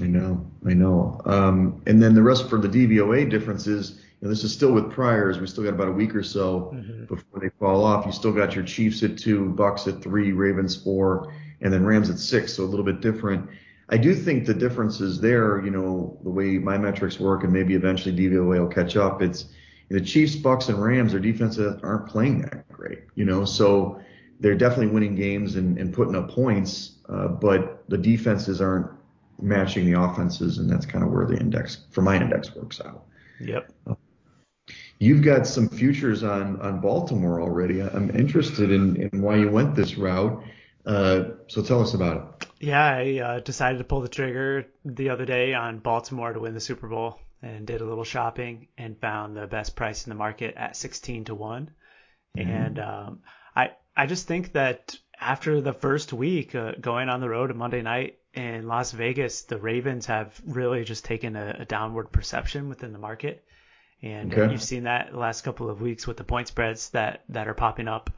[0.00, 1.20] I know, I know.
[1.24, 3.98] Um, and then the rest for the DVOA differences.
[4.20, 5.38] You know, this is still with priors.
[5.38, 7.04] We still got about a week or so mm-hmm.
[7.04, 8.06] before they fall off.
[8.06, 12.10] You still got your Chiefs at two, Bucs at three, Ravens four, and then Rams
[12.10, 13.48] at six, so a little bit different.
[13.88, 17.52] I do think the difference is there, you know, the way my metrics work, and
[17.52, 19.22] maybe eventually DVOA will catch up.
[19.22, 19.46] It's
[19.88, 24.00] the Chiefs, Bucs, and Rams, their defenses aren't playing that great, you know, so
[24.40, 28.90] they're definitely winning games and, and putting up points, uh, but the defenses aren't
[29.40, 33.04] matching the offenses, and that's kind of where the index, for my index, works out.
[33.40, 33.72] Yep.
[33.86, 33.94] Uh,
[34.98, 37.80] you've got some futures on on Baltimore already.
[37.80, 40.42] I'm interested in, in why you went this route.
[40.84, 42.48] Uh, so tell us about it.
[42.60, 46.54] Yeah, I uh, decided to pull the trigger the other day on Baltimore to win
[46.54, 50.16] the Super Bowl and did a little shopping and found the best price in the
[50.16, 51.70] market at 16 to one.
[52.38, 52.50] Mm-hmm.
[52.50, 53.18] And um,
[53.96, 57.82] I just think that after the first week uh, going on the road on Monday
[57.82, 62.92] night in Las Vegas, the Ravens have really just taken a, a downward perception within
[62.92, 63.44] the market.
[64.02, 64.52] And okay.
[64.52, 67.54] you've seen that the last couple of weeks with the point spreads that, that are
[67.54, 68.10] popping up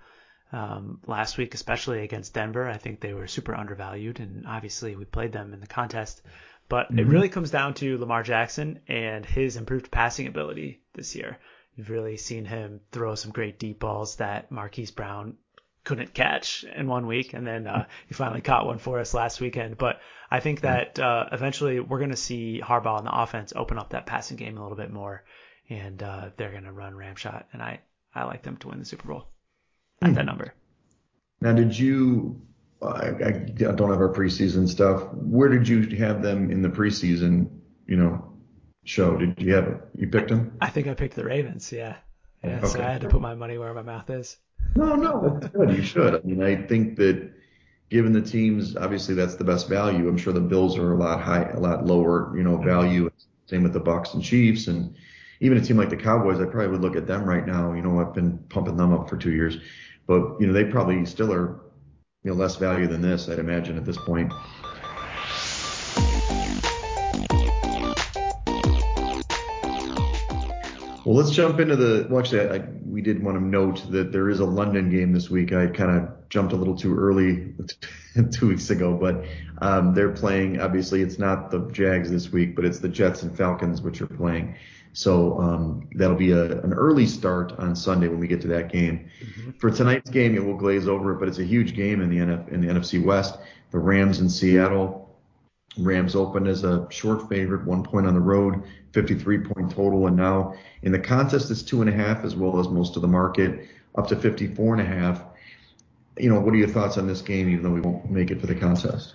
[0.53, 2.69] um, last week, especially against Denver.
[2.69, 6.23] I think they were super undervalued, and obviously we played them in the contest.
[6.69, 6.99] But mm-hmm.
[6.99, 11.39] it really comes down to Lamar Jackson and his improved passing ability this year.
[11.77, 15.37] You've really seen him throw some great deep balls that Marquise Brown
[15.89, 19.41] couldn't catch in one week, and then uh, he finally caught one for us last
[19.41, 19.79] weekend.
[19.79, 23.79] But I think that uh, eventually we're going to see Harbaugh on the offense open
[23.79, 25.25] up that passing game a little bit more,
[25.71, 27.81] and uh, they're going to run Ramshot, and I
[28.15, 29.29] I like them to win the Super Bowl
[30.03, 30.53] at that number.
[31.41, 32.43] Now, did you?
[32.83, 35.09] I, I don't have our preseason stuff.
[35.15, 37.49] Where did you have them in the preseason?
[37.87, 38.35] You know,
[38.85, 39.17] show.
[39.17, 39.81] Did you have it?
[39.95, 40.59] You picked them?
[40.61, 41.73] I think I picked the Ravens.
[41.73, 41.97] Yeah.
[42.45, 42.59] Yeah.
[42.59, 42.67] Okay.
[42.67, 44.37] So I had to put my money where my mouth is.
[44.79, 45.77] No, no, good.
[45.77, 46.15] You should.
[46.15, 47.33] I mean, I think that
[47.91, 50.09] given the teams, obviously that's the best value.
[50.09, 53.11] I'm sure the Bills are a lot high, a lot lower, you know, value.
[53.47, 54.95] Same with the Bucs and Chiefs, and
[55.41, 56.39] even a team like the Cowboys.
[56.41, 57.73] I probably would look at them right now.
[57.73, 59.57] You know, I've been pumping them up for two years.
[60.07, 61.61] But you know, they probably still are
[62.23, 64.33] you know less value than this, I'd imagine at this point.
[71.09, 72.07] Well, let's jump into the.
[72.11, 75.31] Well, actually, I, we did want to note that there is a London game this
[75.31, 75.55] week.
[75.55, 77.55] I kind of jumped a little too early
[78.31, 79.25] two weeks ago, but
[79.63, 80.61] um, they're playing.
[80.61, 84.07] Obviously, it's not the Jags this week, but it's the Jets and Falcons which are
[84.07, 84.55] playing.
[84.93, 88.71] So um, that'll be a, an early start on Sunday when we get to that
[88.71, 89.09] game.
[89.25, 89.53] Mm-hmm.
[89.53, 92.19] For tonight's game, it will glaze over it, but it's a huge game in the,
[92.19, 93.39] NF, in the NFC West.
[93.71, 95.08] The Rams in Seattle.
[95.79, 98.63] Rams open as a short favorite, one point on the road,
[98.93, 102.59] 53 point total, and now in the contest it's two and a half as well
[102.59, 105.23] as most of the market, up to 54 and a half.
[106.19, 108.41] You know, what are your thoughts on this game, even though we won't make it
[108.41, 109.15] for the contest?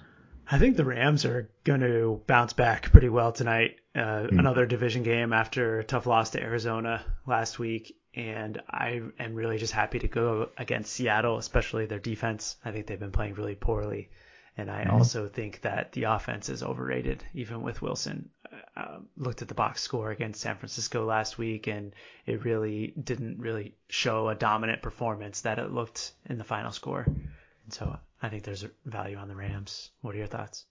[0.49, 3.77] I think the Rams are going to bounce back pretty well tonight.
[3.95, 4.39] Uh, mm-hmm.
[4.39, 7.97] Another division game after a tough loss to Arizona last week.
[8.15, 12.57] And I am really just happy to go against Seattle, especially their defense.
[12.63, 14.09] I think they've been playing really poorly.
[14.57, 14.95] And I mm-hmm.
[14.95, 18.29] also think that the offense is overrated, even with Wilson.
[18.75, 21.93] Uh, looked at the box score against San Francisco last week, and
[22.25, 27.03] it really didn't really show a dominant performance that it looked in the final score.
[27.03, 29.89] And so I think there's value on the Rams.
[30.01, 30.65] What are your thoughts?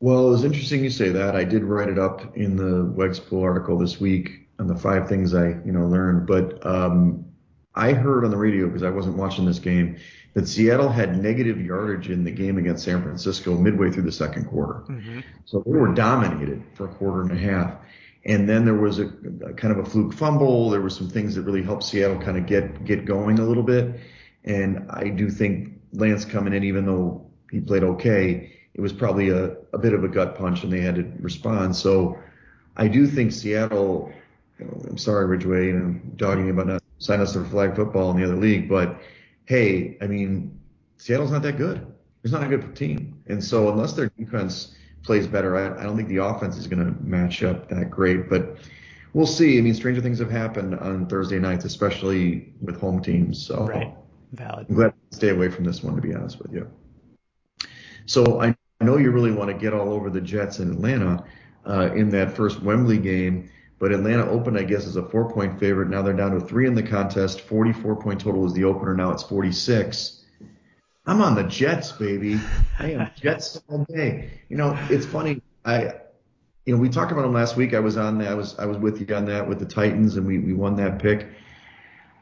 [0.00, 1.34] Well, it was interesting you say that.
[1.34, 5.08] I did write it up in the Wegs Pool article this week on the five
[5.08, 6.26] things I, you know, learned.
[6.26, 7.27] But um,
[7.74, 9.98] I heard on the radio because I wasn't watching this game
[10.34, 14.46] that Seattle had negative yardage in the game against San Francisco midway through the second
[14.46, 14.84] quarter.
[14.88, 15.20] Mm-hmm.
[15.44, 17.76] So they were dominated for a quarter and a half.
[18.24, 19.06] And then there was a,
[19.46, 20.70] a, kind of a fluke fumble.
[20.70, 23.62] There were some things that really helped Seattle kind of get get going a little
[23.62, 24.00] bit.
[24.44, 29.30] And I do think Lance coming in, even though he played okay, it was probably
[29.30, 31.74] a, a bit of a gut punch, and they had to respond.
[31.74, 32.18] So
[32.76, 34.12] I do think Seattle.
[34.58, 38.10] You know, I'm sorry, Ridgeway, you know, dogging about not signing us for flag football
[38.10, 39.00] in the other league, but
[39.46, 40.58] hey, I mean,
[40.96, 41.86] Seattle's not that good.
[42.24, 45.56] It's not a good team, and so unless their defense plays better.
[45.56, 48.58] I, I don't think the offense is going to match up that great, but
[49.14, 49.58] we'll see.
[49.58, 53.44] I mean, stranger things have happened on Thursday nights, especially with home teams.
[53.44, 53.94] So right.
[54.32, 54.66] Valid.
[54.68, 56.70] I'm glad to stay away from this one, to be honest with you.
[58.04, 61.24] So I know you really want to get all over the Jets in Atlanta
[61.66, 65.88] uh, in that first Wembley game, but Atlanta opened, I guess, as a four-point favorite.
[65.88, 67.42] Now they're down to three in the contest.
[67.42, 68.94] 44 point total is the opener.
[68.94, 70.24] Now it's 46.
[71.06, 72.40] I'm on the Jets, baby.
[72.78, 74.30] I am Jets all day.
[74.48, 75.40] You know, it's funny.
[75.64, 75.94] I,
[76.66, 77.72] you know, we talked about them last week.
[77.72, 78.18] I was on.
[78.18, 78.28] That.
[78.28, 80.76] I was I was with you on that with the Titans, and we we won
[80.76, 81.28] that pick.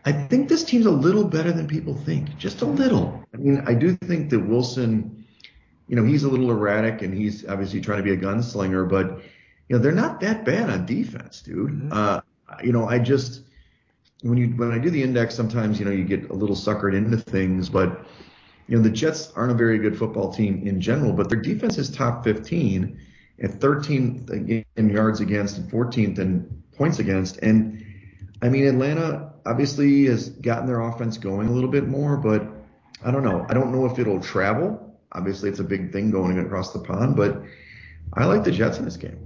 [0.05, 3.25] I think this team's a little better than people think, just a little.
[3.35, 5.27] I mean, I do think that Wilson,
[5.89, 9.21] you know, he's a little erratic, and he's obviously trying to be a gunslinger, but
[9.69, 11.71] you know, they're not that bad on defense, dude.
[11.71, 11.93] Mm-hmm.
[11.93, 12.21] Uh,
[12.63, 13.43] you know, I just
[14.23, 16.95] when you when I do the index, sometimes you know you get a little suckered
[16.95, 18.07] into things, but
[18.69, 21.79] you know, the Jets aren't a very good football team in general, but their defense
[21.79, 22.99] is top 15
[23.43, 27.39] at 13th in yards against and 14th in points against.
[27.39, 27.85] And
[28.43, 32.47] I mean, Atlanta obviously has gotten their offense going a little bit more, but
[33.05, 33.47] I don't know.
[33.49, 34.83] I don't know if it'll travel.
[35.13, 37.43] Obviously, it's a big thing going across the pond, but
[38.15, 39.26] I like the Jets in this game.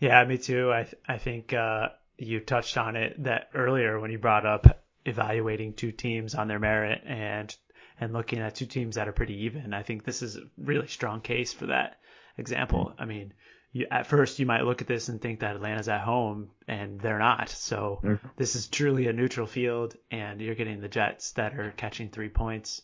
[0.00, 0.72] Yeah, me too.
[0.72, 4.84] I th- I think uh, you touched on it that earlier when you brought up
[5.04, 7.54] evaluating two teams on their merit and
[8.00, 10.86] and looking at two teams that are pretty even, I think this is a really
[10.86, 11.98] strong case for that
[12.38, 12.94] example.
[12.98, 13.34] I mean,
[13.72, 16.98] you, at first you might look at this and think that Atlanta's at home, and
[16.98, 17.50] they're not.
[17.50, 18.26] So mm-hmm.
[18.36, 22.30] this is truly a neutral field, and you're getting the Jets that are catching three
[22.30, 22.80] points.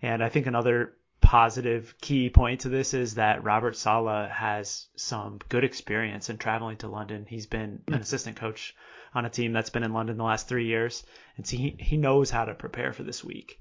[0.00, 5.40] And I think another positive key point to this is that Robert Saleh has some
[5.48, 7.24] good experience in traveling to London.
[7.26, 8.76] He's been an assistant coach
[9.14, 11.02] on a team that's been in London the last three years,
[11.36, 13.58] and so he, he knows how to prepare for this week.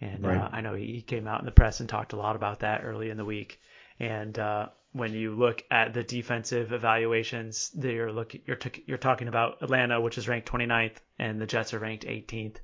[0.00, 0.36] And right.
[0.36, 2.82] uh, I know he came out in the press and talked a lot about that
[2.84, 3.60] early in the week.
[4.00, 9.28] And uh, when you look at the defensive evaluations, you're look you're t- you're talking
[9.28, 12.56] about Atlanta, which is ranked 29th, and the Jets are ranked 18th.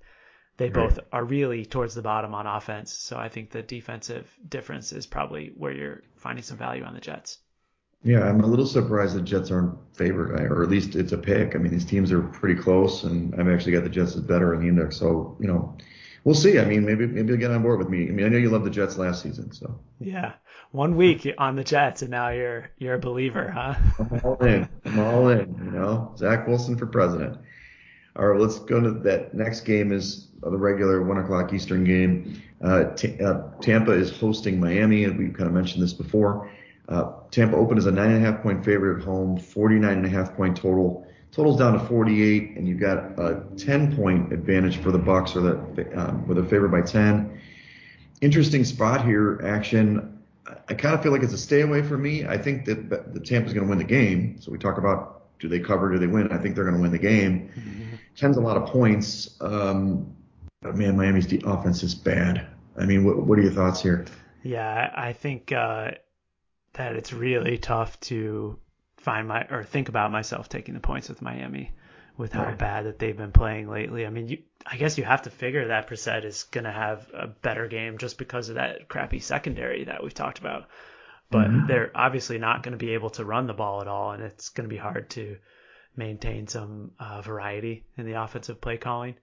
[0.57, 0.75] They right.
[0.75, 2.93] both are really towards the bottom on offense.
[2.93, 7.01] So I think the defensive difference is probably where you're finding some value on the
[7.01, 7.39] Jets.
[8.05, 11.55] Yeah, I'm a little surprised the Jets aren't favored, or at least it's a pick.
[11.55, 14.55] I mean, these teams are pretty close, and I've actually got the Jets as better
[14.55, 14.97] in the index.
[14.97, 15.77] So, you know,
[16.25, 16.59] we'll see.
[16.59, 18.09] I mean, maybe maybe you'll get on board with me.
[18.09, 19.79] I mean, I know you loved the Jets last season, so.
[20.01, 20.33] Yeah,
[20.73, 23.75] one week on the Jets, and now you're you're a believer, huh?
[23.99, 24.69] I'm all in.
[24.85, 25.55] I'm all in.
[25.65, 27.39] You know, Zach Wilson for president.
[28.17, 29.93] All right, let's go to that next game.
[29.93, 32.43] Is the regular one o'clock Eastern game.
[32.63, 36.51] Uh, T- uh, Tampa is hosting Miami, and we kind of mentioned this before.
[36.89, 40.07] Uh, Tampa opened as a nine and a half point favorite at home, 49 and
[40.07, 41.07] a half point total.
[41.31, 45.41] Total's down to 48, and you've got a 10 point advantage for the Bucs, or
[45.41, 47.41] the um, where they're by 10.
[48.21, 50.23] Interesting spot here, action.
[50.69, 52.27] I kind of feel like it's a stay away for me.
[52.27, 54.37] I think that the Tampa's going to win the game.
[54.41, 56.31] So we talk about do they cover, do they win?
[56.31, 57.49] I think they're going to win the game.
[57.49, 57.97] Mm-hmm.
[58.15, 59.37] Ten's a lot of points.
[59.41, 60.15] Um,
[60.63, 62.47] but man, Miami's offense is bad.
[62.77, 64.07] I mean, what, what are your thoughts here?
[64.43, 65.93] Yeah, I think uh,
[66.75, 68.59] that it's really tough to
[68.97, 71.73] find my or think about myself taking the points with Miami
[72.17, 72.59] with how right.
[72.59, 74.07] bad that they've been playing lately.
[74.07, 77.11] I mean, you I guess you have to figure that Brissett is going to have
[77.13, 80.69] a better game just because of that crappy secondary that we've talked about.
[81.31, 81.67] But mm-hmm.
[81.67, 84.51] they're obviously not going to be able to run the ball at all, and it's
[84.51, 85.39] going to be hard to
[85.97, 89.17] maintain some uh, variety in the offensive play calling.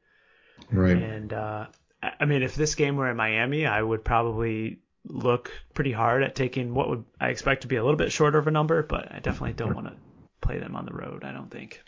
[0.71, 0.97] Right.
[0.97, 1.67] And uh,
[2.01, 6.35] I mean, if this game were in Miami, I would probably look pretty hard at
[6.35, 9.11] taking what would I expect to be a little bit shorter of a number, but
[9.11, 9.95] I definitely don't want to
[10.41, 11.23] play them on the road.
[11.23, 11.81] I don't think.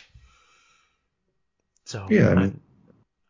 [1.86, 2.60] So yeah, I mean,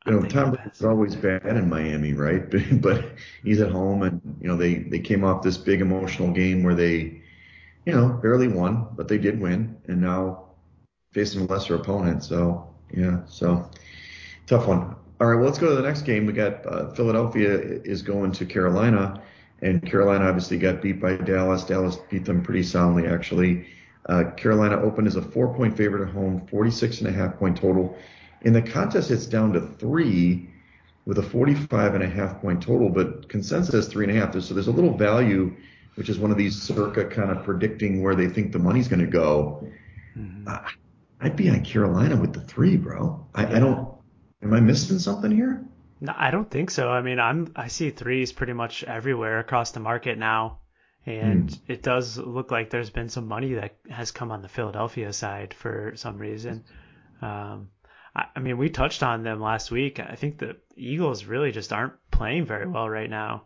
[0.06, 2.44] you know, Tom is always bad in Miami, right?
[2.82, 3.06] but
[3.44, 6.76] he's at home, and you know they they came off this big emotional game where
[6.76, 7.22] they,
[7.86, 10.46] you know, barely won, but they did win, and now
[11.12, 12.24] facing a lesser opponent.
[12.24, 13.70] So yeah, so
[14.48, 14.96] tough one.
[15.22, 16.26] All right, well, let's go to the next game.
[16.26, 19.22] We got uh, Philadelphia is going to Carolina
[19.62, 21.64] And Carolina obviously got beat by Dallas.
[21.64, 23.68] Dallas beat them pretty soundly, actually.
[24.10, 27.56] Uh, Carolina opened as a four point favorite at home, 46 and a half point
[27.56, 27.96] total.
[28.42, 30.50] In the contest, it's down to three
[31.06, 34.34] with a 45 and a half point total, but consensus three and a half.
[34.42, 35.56] So there's a little value,
[35.96, 39.06] which is one of these circa kind of predicting where they think the money's going
[39.06, 39.68] to go.
[40.18, 40.48] Mm-hmm.
[40.48, 40.68] Uh,
[41.20, 43.24] I'd be on Carolina with the three, bro.
[43.36, 43.58] I, yeah.
[43.58, 43.91] I don't.
[44.44, 45.64] Am I missing something here?
[46.00, 46.90] No, I don't think so.
[46.90, 50.60] I mean, I'm I see threes pretty much everywhere across the market now,
[51.06, 51.60] and mm.
[51.68, 55.54] it does look like there's been some money that has come on the Philadelphia side
[55.54, 56.64] for some reason.
[57.22, 57.70] Um,
[58.16, 60.00] I, I mean, we touched on them last week.
[60.00, 63.44] I think the Eagles really just aren't playing very well right now,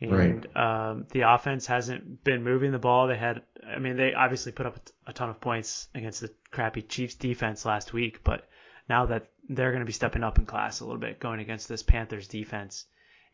[0.00, 0.56] and right.
[0.56, 3.08] Um, the offense hasn't been moving the ball.
[3.08, 6.82] They had, I mean, they obviously put up a ton of points against the crappy
[6.82, 8.48] Chiefs defense last week, but
[8.88, 11.68] now that they're going to be stepping up in class a little bit going against
[11.68, 12.86] this Panthers defense.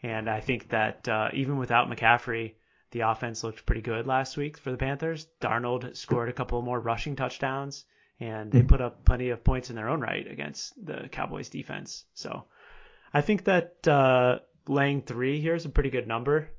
[0.03, 2.55] And I think that uh, even without McCaffrey,
[2.90, 5.27] the offense looked pretty good last week for the Panthers.
[5.40, 7.85] Darnold scored a couple more rushing touchdowns,
[8.20, 12.05] and they put up plenty of points in their own right against the Cowboys defense.
[12.14, 12.44] So
[13.12, 16.50] I think that uh, laying three here is a pretty good number.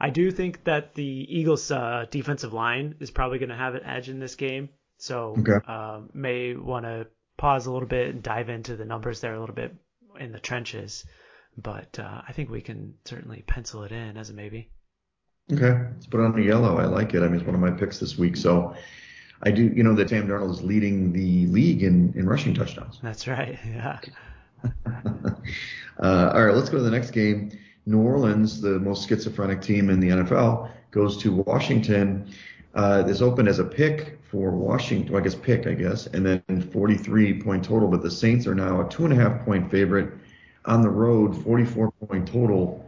[0.00, 3.84] I do think that the Eagles' uh, defensive line is probably going to have an
[3.84, 4.70] edge in this game.
[4.98, 5.64] So okay.
[5.66, 7.06] uh, may want to
[7.36, 9.74] pause a little bit and dive into the numbers there a little bit
[10.18, 11.04] in the trenches.
[11.56, 14.70] But uh, I think we can certainly pencil it in as a maybe.
[15.52, 16.78] Okay, let's put it on the yellow.
[16.78, 17.22] I like it.
[17.22, 18.36] I mean, it's one of my picks this week.
[18.36, 18.74] So
[19.42, 22.98] I do, you know, that Sam Darnold is leading the league in, in rushing touchdowns.
[23.02, 23.58] That's right.
[23.66, 24.00] Yeah.
[26.02, 27.56] uh, all right, let's go to the next game.
[27.84, 32.28] New Orleans, the most schizophrenic team in the NFL, goes to Washington.
[32.76, 36.26] Uh, this opened as a pick for Washington, well, I guess pick, I guess, and
[36.26, 37.88] then 43 point total.
[37.88, 40.12] But the Saints are now a two and a half point favorite
[40.66, 42.86] on the road, 44 point total.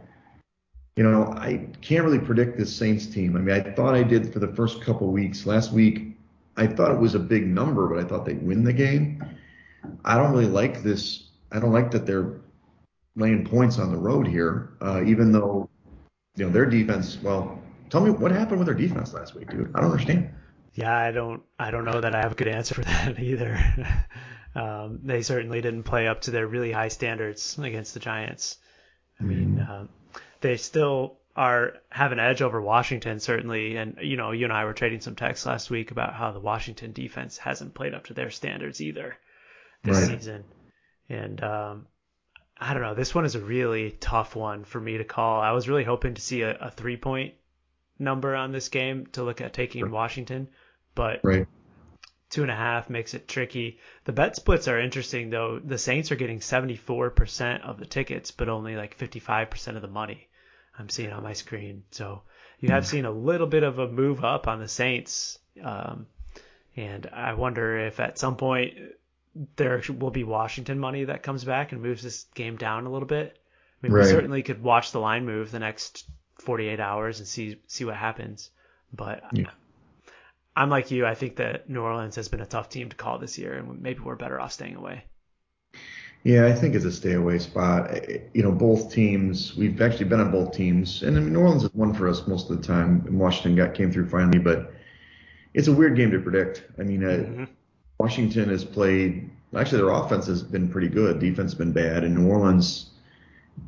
[0.95, 3.35] You know, I can't really predict this Saints team.
[3.35, 5.47] I mean, I thought I did for the first couple weeks.
[5.47, 6.15] Last week,
[6.55, 9.23] I thought it was a big number, but I thought they'd win the game.
[10.05, 11.29] I don't really like this.
[11.51, 12.41] I don't like that they're
[13.15, 15.67] laying points on the road here, uh, even though,
[16.35, 17.58] you know, their defense, well,
[17.89, 19.71] tell me what happened with their defense last week, dude.
[19.75, 20.29] I don't understand.
[20.73, 23.59] Yeah, I don't I don't know that I have a good answer for that either.
[24.55, 28.57] um, they certainly didn't play up to their really high standards against the Giants.
[29.19, 29.69] I mean, mm.
[29.69, 29.89] um,
[30.41, 34.65] they still are have an edge over Washington certainly, and you know, you and I
[34.65, 38.13] were trading some texts last week about how the Washington defense hasn't played up to
[38.13, 39.17] their standards either
[39.83, 40.19] this right.
[40.19, 40.43] season,
[41.07, 41.87] and um,
[42.59, 42.93] I don't know.
[42.93, 45.39] This one is a really tough one for me to call.
[45.39, 47.33] I was really hoping to see a, a three point
[47.99, 49.91] number on this game to look at taking.
[49.91, 50.47] Washington,
[50.95, 51.47] but right.
[52.29, 53.79] two and a half makes it tricky.
[54.05, 55.59] The bet splits are interesting though.
[55.59, 60.27] The Saints are getting 74% of the tickets, but only like 55% of the money.
[60.77, 61.83] I'm seeing on my screen.
[61.91, 62.23] So
[62.59, 62.89] you have hmm.
[62.89, 65.37] seen a little bit of a move up on the Saints.
[65.61, 66.07] Um,
[66.75, 68.75] and I wonder if at some point
[69.55, 73.07] there will be Washington money that comes back and moves this game down a little
[73.07, 73.37] bit.
[73.37, 74.05] I mean, right.
[74.05, 76.09] we certainly could watch the line move the next
[76.41, 78.49] 48 hours and see see what happens.
[78.93, 79.51] But yeah.
[80.55, 81.05] I'm like you.
[81.05, 83.81] I think that New Orleans has been a tough team to call this year, and
[83.81, 85.03] maybe we're better off staying away.
[86.23, 87.91] Yeah, I think it's a stay away spot.
[88.33, 89.55] You know, both teams.
[89.55, 92.27] We've actually been on both teams, and I mean, New Orleans has won for us
[92.27, 93.05] most of the time.
[93.07, 94.73] And Washington got came through finally, but
[95.53, 96.63] it's a weird game to predict.
[96.77, 97.43] I mean, uh, mm-hmm.
[97.99, 99.29] Washington has played.
[99.55, 101.19] Actually, their offense has been pretty good.
[101.19, 102.89] Defense has been bad, and New Orleans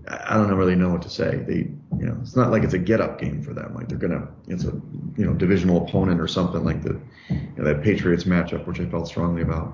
[0.07, 1.37] I don't really know what to say.
[1.37, 3.73] They, you know, it's not like it's a get up game for them.
[3.73, 4.73] Like they're gonna, it's a,
[5.17, 6.99] you know, divisional opponent or something like the,
[7.29, 9.73] you know, that Patriots matchup, which I felt strongly about.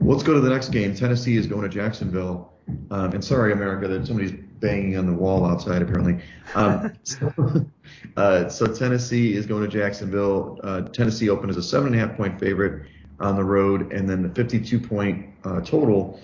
[0.00, 0.94] Let's go to the next game.
[0.94, 2.52] Tennessee is going to Jacksonville.
[2.90, 6.22] Um, and sorry, America, that somebody's banging on the wall outside apparently.
[6.54, 7.32] Um, so,
[8.16, 10.60] uh, so, Tennessee is going to Jacksonville.
[10.62, 12.86] Uh, Tennessee opened as a seven and a half point favorite
[13.18, 16.20] on the road, and then the 52 point uh, total.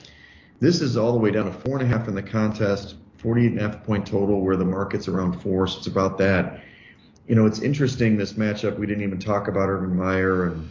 [0.59, 3.53] This is all the way down to four and a half in the contest, 48
[3.53, 5.67] and a half point total, where the market's around four.
[5.67, 6.63] So it's about that.
[7.27, 8.79] You know, it's interesting this matchup.
[8.79, 10.71] We didn't even talk about Urban Meyer and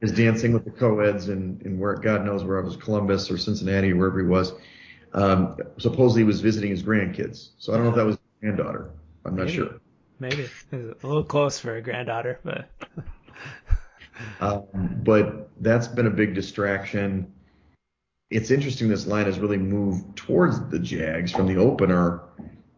[0.00, 3.38] his dancing with the co-eds and, and where God knows where it was Columbus or
[3.38, 4.52] Cincinnati or wherever he was.
[5.14, 7.50] Um, supposedly he was visiting his grandkids.
[7.58, 8.90] So I don't know if that was his granddaughter.
[9.24, 9.56] I'm not Maybe.
[9.56, 9.80] sure.
[10.20, 12.68] Maybe a little close for a granddaughter, but.
[14.40, 14.64] um,
[15.02, 17.32] but that's been a big distraction
[18.30, 22.20] it's interesting this line has really moved towards the Jags from the opener,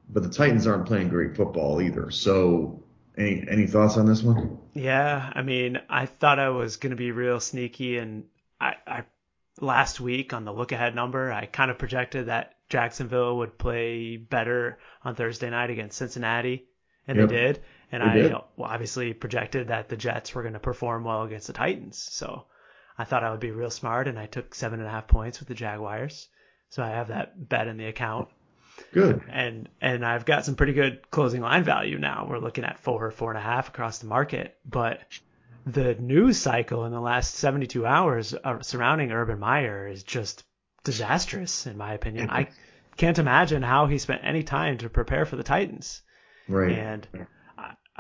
[0.09, 2.11] but the Titans aren't playing great football either.
[2.11, 2.85] So,
[3.17, 4.59] any any thoughts on this one?
[4.75, 8.25] Yeah, I mean, I thought I was going to be real sneaky, and
[8.61, 9.05] I, I
[9.61, 14.17] last week on the look ahead number, I kind of projected that Jacksonville would play
[14.17, 16.67] better on Thursday night against Cincinnati,
[17.09, 17.29] and Yep.
[17.29, 17.61] they did.
[17.93, 18.33] And They I did.
[18.33, 21.99] well, obviously projected that the Jets were going to perform well against the Titans.
[21.99, 22.45] So
[23.01, 25.39] I thought I would be real smart, and I took seven and a half points
[25.41, 26.29] with the Jaguars.
[26.69, 28.29] So I have that bet in the account
[28.93, 29.23] Good.
[29.29, 32.27] and and I've got some pretty good closing line value now.
[32.29, 35.01] We're looking at four, four and a half across the market, but
[35.67, 40.45] the news cycle in the last 72 hours surrounding Urban Meyer is just
[40.85, 42.31] disastrous, in my opinion.
[42.31, 42.49] I
[42.97, 46.03] can't imagine how he spent any time to prepare for the Titans,
[46.49, 46.73] Right.
[46.73, 47.07] and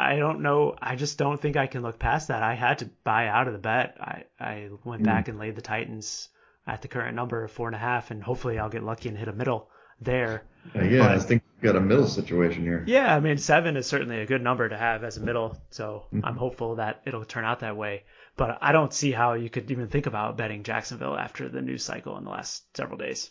[0.01, 0.76] I, don't know.
[0.80, 2.42] I just don't think I can look past that.
[2.42, 3.96] I had to buy out of the bet.
[4.01, 6.28] I I went back and laid the Titans
[6.66, 9.18] at the current number of four and a half, and hopefully I'll get lucky and
[9.18, 9.68] hit a middle
[10.01, 10.42] there.
[10.74, 12.84] Uh, yeah, I think we've got a middle situation here.
[12.86, 16.07] Yeah, I mean seven is certainly a good number to have as a middle, so
[16.12, 16.24] Mm-hmm.
[16.24, 18.05] I'm hopeful that it'll turn out that way.
[18.36, 21.84] But I don't see how you could even think about betting Jacksonville after the news
[21.84, 23.30] cycle in the last several days.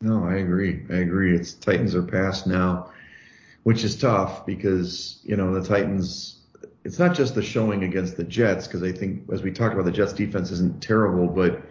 [0.00, 0.84] No, I agree.
[0.90, 1.34] I agree.
[1.34, 2.90] It's Titans are past now,
[3.64, 6.40] which is tough because you know the Titans.
[6.84, 9.86] It's not just the showing against the Jets because I think as we talked about
[9.86, 11.62] the Jets defense isn't terrible, but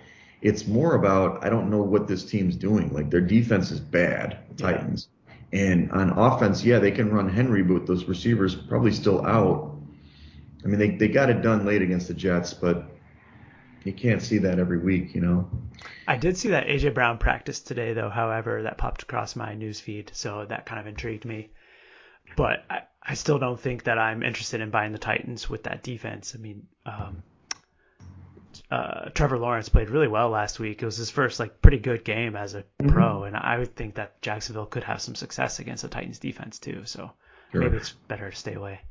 [0.41, 2.91] it's more about I don't know what this team's doing.
[2.91, 4.64] Like their defense is bad, the.
[4.64, 5.08] Titans,
[5.54, 9.78] and on offense, yeah, they can run Henry, but those receivers probably still out.
[10.64, 12.89] I mean, they they got it done late against the Jets, but
[13.84, 15.50] you can't see that every week, you know.
[16.08, 18.10] I did see that AJ Brown practice today, though.
[18.10, 21.52] However, that popped across my news feed, so that kind of intrigued me.
[22.36, 25.84] But I, I still don't think that I'm interested in buying the Titans with that
[25.84, 26.34] defense.
[26.36, 27.24] I mean, um,
[28.72, 30.82] uh, Trevor Lawrence played really well last week.
[30.82, 33.96] It was his first like pretty good game as a pro, and I would think
[33.96, 36.84] that Jacksonville could have some success against the Titans defense too.
[36.86, 37.12] So
[37.52, 37.62] Sure.
[37.62, 38.82] maybe it's better to stay away.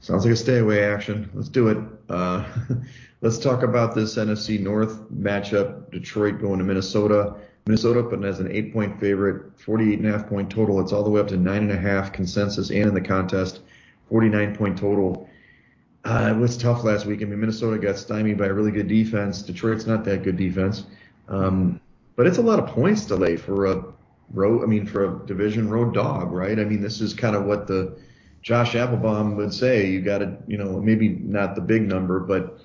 [0.00, 1.30] Sounds like a stay away action.
[1.34, 1.78] Let's do it.
[2.08, 2.44] Uh,
[3.20, 5.90] let's talk about this NFC North matchup.
[5.90, 7.36] Detroit going to Minnesota.
[7.66, 10.80] Minnesota putting as an eight point favorite, 48 and a half point total.
[10.80, 13.60] It's all the way up to nine and a half consensus and in the contest,
[14.10, 15.28] 49 point total.
[16.04, 17.22] Uh, it was tough last week.
[17.22, 19.40] I mean, Minnesota got stymied by a really good defense.
[19.40, 20.84] Detroit's not that good defense.
[21.28, 21.80] Um,
[22.16, 23.82] but it's a lot of points to lay for a
[24.30, 26.58] road, I mean, for a division road dog, right?
[26.58, 27.96] I mean, this is kind of what the,
[28.44, 32.58] Josh Appelbaum would say you got to, you know, maybe not the big number, but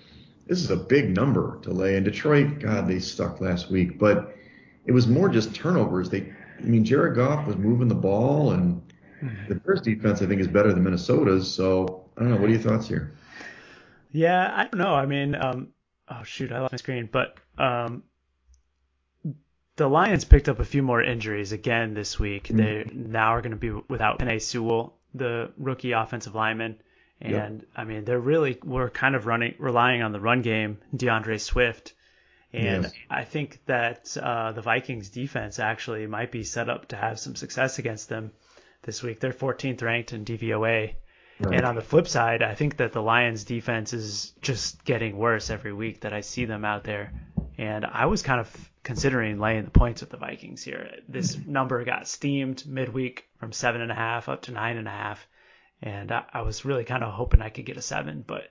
[0.46, 1.96] this is a big number to lay.
[1.96, 4.36] In Detroit, God, they stuck last week, but
[4.90, 6.10] it was more just turnovers.
[6.10, 8.82] They, I mean, Jared Goff was moving the ball, and
[9.48, 11.54] the Bears defense I think is better than Minnesota's.
[11.54, 12.38] So I don't know.
[12.38, 13.14] What are your thoughts here?
[14.12, 14.96] Yeah, I don't know.
[14.96, 15.68] I mean, um,
[16.10, 17.08] oh shoot, I lost my screen.
[17.12, 18.02] But um,
[19.76, 22.48] the Lions picked up a few more injuries again this week.
[22.48, 26.82] They now are going to be without Penei Sewell, the rookie offensive lineman,
[27.22, 31.38] and I mean they're really we're kind of running relying on the run game, D'Andre
[31.38, 31.94] Swift.
[32.52, 32.94] And Yes.
[33.10, 37.36] I think that uh, the Vikings defense actually might be set up to have some
[37.36, 38.32] success against them
[38.84, 39.20] this week.
[39.20, 40.96] They're 14th ranked in DVOA.
[41.42, 41.56] Right.
[41.56, 45.50] And on the flip side, I think that the Lions defense is just getting worse
[45.50, 47.14] every week that I see them out there.
[47.58, 50.90] And I was kind of considering laying the points with the Vikings here.
[51.08, 54.92] This number got steamed midweek from seven and a half up to nine and a
[54.92, 55.26] half.
[55.82, 58.44] And I, I was really kind of hoping I could get a seven, but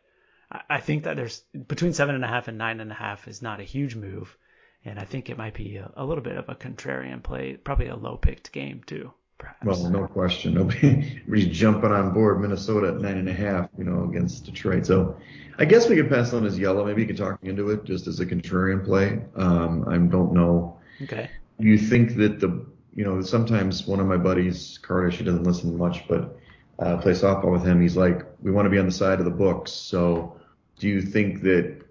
[0.50, 3.42] I, think that there's between seven and a half and nine and a half is
[3.42, 4.36] not a huge move.
[4.84, 7.88] And I think it might be a, a little bit of a contrarian play, probably
[7.88, 9.64] a low picked game too, perhaps.
[9.64, 10.54] Well, no question.
[10.54, 10.88] Nobody,
[11.26, 14.86] everybody's jumping on board Minnesota at nine and a half, you know, against Detroit.
[14.86, 15.16] So
[15.58, 16.86] I guess we could pass on as yellow.
[16.86, 19.20] Maybe you could talk into it just as a contrarian play.
[19.36, 20.78] Um, I don't know.
[21.02, 21.28] Okay.
[21.58, 25.76] You think that the, you know, sometimes one of my buddies, Carter, she doesn't listen
[25.76, 26.38] much, but
[26.78, 27.82] uh, play softball with him.
[27.82, 29.72] He's like, we want to be on the side of the books.
[29.72, 30.37] So
[30.78, 31.82] do you think that,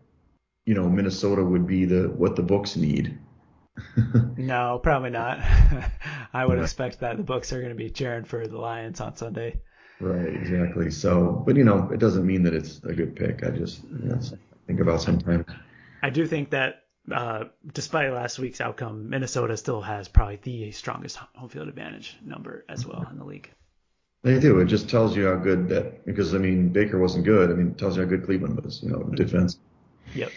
[0.65, 3.17] you know, Minnesota would be the what the books need?
[4.37, 5.39] No, probably not.
[6.33, 6.63] I would Yeah.
[6.63, 9.59] expect that the books are going to be cheering for the Lions on Sunday.
[9.99, 10.91] Right, exactly.
[10.91, 13.43] So, but you know, it doesn't mean that it's a good pick.
[13.43, 14.19] I just you know,
[14.67, 15.45] think about sometimes.
[16.03, 21.15] I do think that uh, despite last week's outcome, Minnesota still has probably the strongest
[21.15, 23.49] home field advantage number as well in the league.
[24.27, 24.59] They do.
[24.59, 27.49] It just tells you how good that because I mean Baker wasn't good.
[27.49, 28.83] I mean, it tells you how good Cleveland was.
[28.83, 29.59] You know, defense.
[30.15, 30.31] Yep.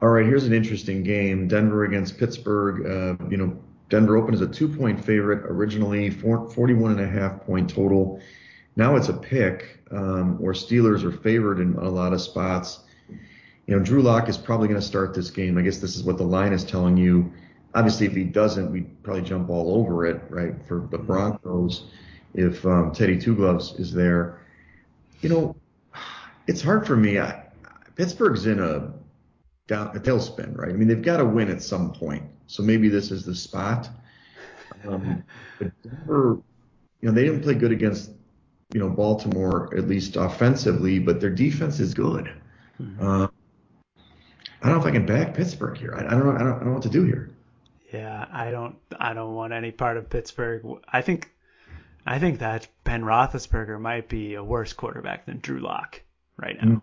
[0.00, 2.86] All right, here's an interesting game: Denver against Pittsburgh.
[2.86, 3.58] Uh, you know,
[3.88, 8.20] Denver opened as a two-point favorite originally, four, 41 and a half point total.
[8.76, 12.78] Now it's a pick, um, where Steelers are favored in a lot of spots.
[13.66, 15.58] You know, Drew Lock is probably going to start this game.
[15.58, 17.32] I guess this is what the line is telling you.
[17.74, 20.54] Obviously, if he doesn't, we'd probably jump all over it, right?
[20.68, 21.90] For the Broncos,
[22.34, 24.40] if um, Teddy Two Gloves is there,
[25.20, 25.56] you know,
[26.46, 27.18] it's hard for me.
[27.18, 27.44] I,
[27.96, 28.92] Pittsburgh's in a
[29.66, 30.70] down a tailspin, right?
[30.70, 32.24] I mean, they've got to win at some point.
[32.46, 33.88] So maybe this is the spot.
[34.86, 35.22] Um,
[35.58, 36.40] but Denver,
[37.00, 38.10] you know, they didn't play good against,
[38.72, 42.32] you know, Baltimore at least offensively, but their defense is good.
[42.80, 43.06] Mm-hmm.
[43.06, 43.28] Uh,
[44.62, 45.94] I don't know if I can back Pittsburgh here.
[45.94, 46.32] I, I don't know.
[46.32, 47.30] I don't, I don't know what to do here.
[47.92, 48.76] Yeah, I don't.
[48.98, 50.64] I don't want any part of Pittsburgh.
[50.92, 51.30] I think.
[52.06, 56.02] I think that Ben Roethlisberger might be a worse quarterback than Drew Lock
[56.36, 56.68] right now.
[56.68, 56.82] Mm.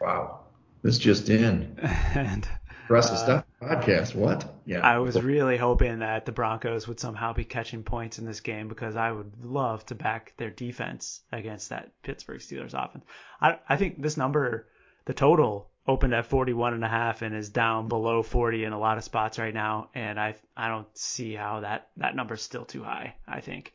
[0.00, 0.40] Wow,
[0.82, 1.78] this just in.
[2.14, 2.48] and
[2.88, 4.14] Rest of uh, stuff podcast.
[4.14, 4.52] What?
[4.64, 4.80] Yeah.
[4.80, 8.68] I was really hoping that the Broncos would somehow be catching points in this game
[8.68, 13.04] because I would love to back their defense against that Pittsburgh Steelers offense.
[13.40, 14.68] I I think this number,
[15.04, 18.78] the total opened at 41 and a half and is down below 40 in a
[18.78, 22.42] lot of spots right now and I I don't see how that that number is
[22.42, 23.14] still too high.
[23.26, 23.72] I think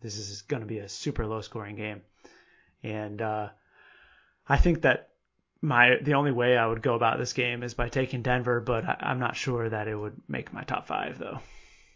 [0.00, 2.02] this is going to be a super low scoring game.
[2.82, 3.48] And uh,
[4.48, 5.10] I think that
[5.60, 8.84] my the only way I would go about this game is by taking Denver, but
[8.84, 11.40] I, am not sure that it would make my top five though.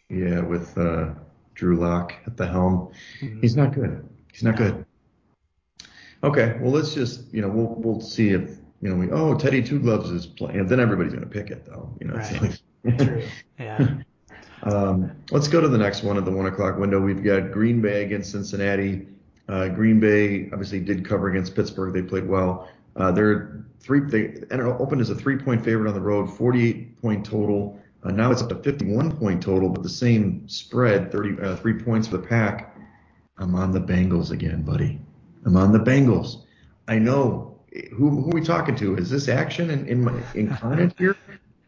[0.08, 1.10] Yeah, with uh,
[1.54, 3.40] Drew Lock at the helm, mm-hmm.
[3.40, 4.08] he's not good.
[4.32, 4.70] He's not no.
[4.70, 4.86] good.
[6.24, 8.50] Okay, well let's just you know we'll we'll see if
[8.80, 11.64] you know we oh Teddy Two Gloves is playing, and then everybody's gonna pick it
[11.64, 11.96] though.
[12.00, 12.42] You know, right.
[12.42, 13.22] like, True.
[13.58, 14.02] Yeah.
[14.62, 17.00] Um, let's go to the next one at the one o'clock window.
[17.00, 19.06] We've got Green Bay against Cincinnati.
[19.48, 21.92] Uh, Green Bay obviously did cover against Pittsburgh.
[21.92, 22.68] They played well.
[22.96, 24.00] Uh, they're three.
[24.00, 27.80] They opened as a three-point favorite on the road, 48-point total.
[28.04, 32.08] Uh, now it's up to 51-point total, but the same spread, 30, uh, three points
[32.08, 32.76] for the pack.
[33.38, 35.00] I'm on the Bengals again, buddy.
[35.44, 36.44] I'm on the Bengals.
[36.88, 37.60] I know
[37.94, 38.96] who, who are we talking to?
[38.96, 41.16] Is this action in, in my, incarnate here?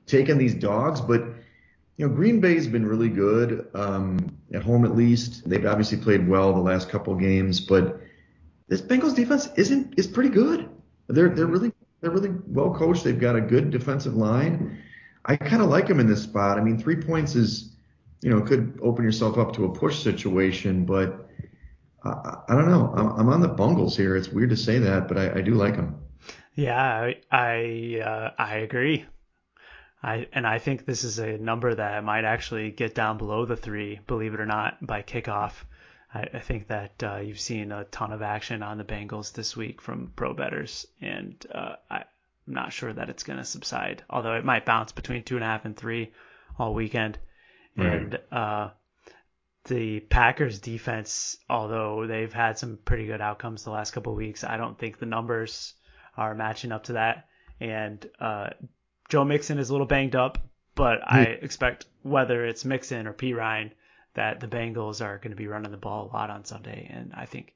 [0.06, 1.24] Taking these dogs, but
[1.96, 5.48] you know Green Bay's been really good um, at home at least.
[5.48, 8.00] They've obviously played well the last couple games, but
[8.68, 10.68] this Bengals defense isn't is pretty good.
[11.08, 13.04] They're they're really they're really well coached.
[13.04, 14.82] They've got a good defensive line.
[15.24, 16.58] I kind of like them in this spot.
[16.58, 17.74] I mean, three points is,
[18.20, 21.30] you know, could open yourself up to a push situation, but
[22.04, 22.92] I, I don't know.
[22.94, 24.16] I'm, I'm on the bungles here.
[24.16, 25.96] It's weird to say that, but I, I do like them.
[26.54, 29.06] Yeah, I I, uh, I agree.
[30.04, 33.56] I and I think this is a number that might actually get down below the
[33.56, 35.54] three, believe it or not, by kickoff.
[36.12, 39.56] I, I think that uh, you've seen a ton of action on the Bengals this
[39.56, 42.04] week from pro bettors, and uh, I'm
[42.46, 44.04] not sure that it's going to subside.
[44.10, 46.12] Although it might bounce between two and a half and three
[46.58, 47.18] all weekend.
[47.74, 47.92] Right.
[47.94, 48.70] And uh,
[49.64, 54.44] the Packers defense, although they've had some pretty good outcomes the last couple of weeks,
[54.44, 55.72] I don't think the numbers
[56.14, 57.26] are matching up to that.
[57.58, 58.50] And uh,
[59.14, 60.38] Joe Mixon is a little banged up,
[60.74, 61.44] but I hmm.
[61.44, 63.70] expect whether it's Mixon or Perine
[64.14, 66.90] that the Bengals are going to be running the ball a lot on Sunday.
[66.92, 67.52] And I think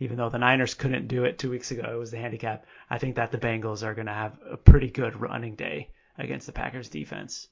[0.00, 2.66] even though the Niners couldn't do it two weeks ago, it was the handicap.
[2.90, 5.88] I think that the Bengals are going to have a pretty good running day
[6.18, 7.48] against the Packers defense.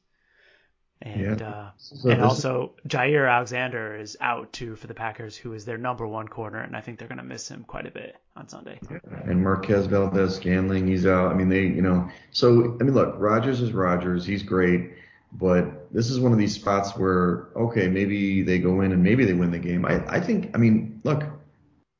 [1.02, 1.48] And yeah.
[1.48, 5.76] uh, so and also Jaire Alexander is out too for the Packers, who is their
[5.76, 8.48] number one corner, and I think they're going to miss him quite a bit on
[8.48, 8.80] Sunday.
[8.90, 8.98] Yeah.
[9.24, 11.30] And Marquez Valdes-Scantling, he's out.
[11.30, 14.24] I mean, they, you know, so I mean, look, Rodgers is Rodgers.
[14.24, 14.92] he's great.
[15.32, 19.24] But this is one of these spots where, okay, maybe they go in and maybe
[19.24, 19.84] they win the game.
[19.84, 21.24] I, I think, I mean, look,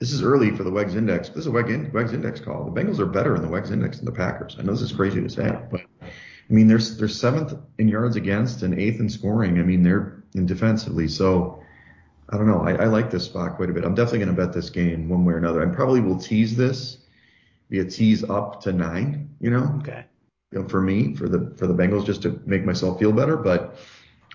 [0.01, 1.28] this is early for the WEGS Index.
[1.30, 2.64] This is a WEGS Index call.
[2.64, 4.57] The Bengals are better in the WEGS Index than the Packers.
[4.59, 5.80] I know this is crazy to say, but
[6.49, 9.59] I mean, they're, they're seventh in yards against and eighth in scoring.
[9.59, 11.09] I mean, they're in defensively.
[11.09, 11.62] So
[12.28, 12.61] I don't know.
[12.61, 13.84] I, I like this spot quite a bit.
[13.84, 15.68] I'm definitely going to bet this game one way or another.
[15.68, 16.99] I probably will tease this,
[17.68, 19.74] be a tease up to nine, you know?
[19.80, 20.05] Okay
[20.53, 23.36] you know, for me, for the for the Bengals, just to make myself feel better.
[23.36, 23.76] But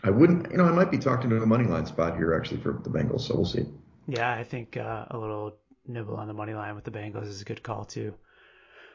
[0.04, 2.62] I wouldn't, you know, I might be talking to a money line spot here actually
[2.62, 3.66] for the Bengals, so we'll see.
[4.08, 5.56] Yeah, I think uh, a little
[5.88, 8.14] nibble on the money line with the Bengals is a good call too.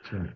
[0.08, 0.28] Sure.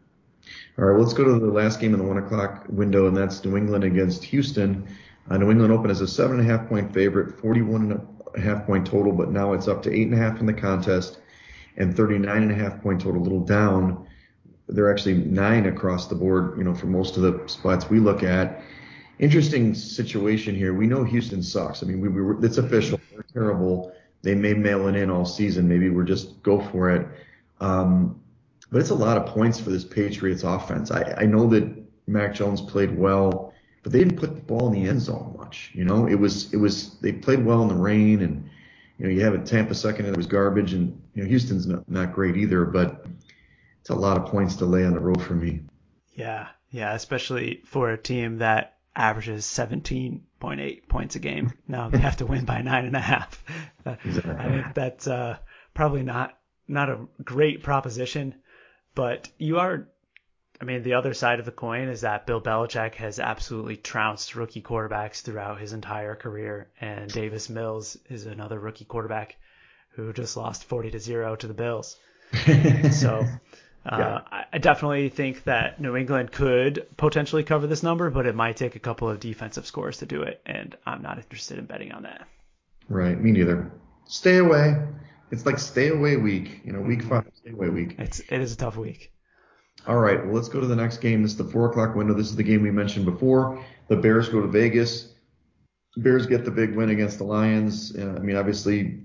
[0.79, 3.17] All right, well, let's go to the last game in the one o'clock window, and
[3.17, 4.89] that's New England against Houston.
[5.29, 8.41] Uh, New England opened as a seven and a half point favorite, 41 and a
[8.41, 11.19] half point total, but now it's up to eight and a half in the contest
[11.77, 14.07] and 39 and a half point total, a little down
[14.71, 18.23] they're actually nine across the board, you know, for most of the spots we look
[18.23, 18.63] at.
[19.19, 20.73] Interesting situation here.
[20.73, 21.83] We know Houston sucks.
[21.83, 23.01] I mean, we, we were, it's official.
[23.13, 23.93] They're terrible.
[24.23, 25.69] They may mail it in all season.
[25.69, 27.07] Maybe we're just go for it.
[27.61, 28.20] Um,
[28.71, 30.91] but it's a lot of points for this Patriots offense.
[30.91, 31.69] I, I know that
[32.07, 33.53] Mac Jones played well,
[33.83, 35.71] but they didn't put the ball in the end zone much.
[35.75, 38.49] You know, it was it was they played well in the rain, and
[38.99, 41.67] you know you have a Tampa second and it was garbage, and you know Houston's
[41.67, 42.65] not, not great either.
[42.65, 43.07] But
[43.81, 45.61] it's a lot of points to lay on the road for me.
[46.15, 51.53] Yeah, yeah, especially for a team that averages 17.8 points a game.
[51.67, 53.43] Now they have to win by nine and a half.
[53.87, 55.39] I think that's uh,
[55.75, 56.37] probably not
[56.69, 58.35] not a great proposition,
[58.95, 59.87] but you are
[60.61, 64.35] I mean, the other side of the coin is that Bill Belichick has absolutely trounced
[64.35, 69.37] rookie quarterbacks throughout his entire career, and Davis Mills is another rookie quarterback
[69.93, 71.97] who just lost 40 to zero to the Bills.
[72.93, 73.27] so.
[73.87, 74.45] Uh, yeah.
[74.53, 78.77] I definitely think that New England could potentially cover this number, but it might take
[78.77, 82.03] a couple of defensive scores to do it, and I'm not interested in betting on
[82.03, 82.29] that.
[82.91, 83.73] Right, me neither.
[84.05, 84.77] Stay away.
[85.31, 86.61] It's like stay away week.
[86.65, 87.97] You know, week five, stay away week.
[87.99, 89.13] It's it is a tough week.
[89.87, 91.23] All right, well, let's go to the next game.
[91.23, 92.13] This is the four o'clock window.
[92.13, 93.65] This is the game we mentioned before.
[93.89, 95.15] The Bears go to Vegas.
[95.97, 97.97] Bears get the big win against the Lions.
[97.97, 99.01] Uh, I mean, obviously,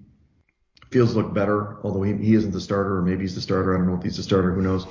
[0.91, 3.73] Fields look better, although he, he isn't the starter, or maybe he's the starter.
[3.73, 4.53] I don't know if he's the starter.
[4.53, 4.85] Who knows?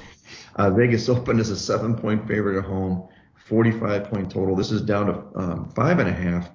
[0.57, 3.09] Uh, Vegas opened as a seven point favorite at home,
[3.47, 4.57] 45 point total.
[4.57, 6.51] This is down to um, five and a half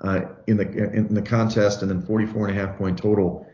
[0.00, 3.46] uh, in the in the contest, and then 44 and a half point total.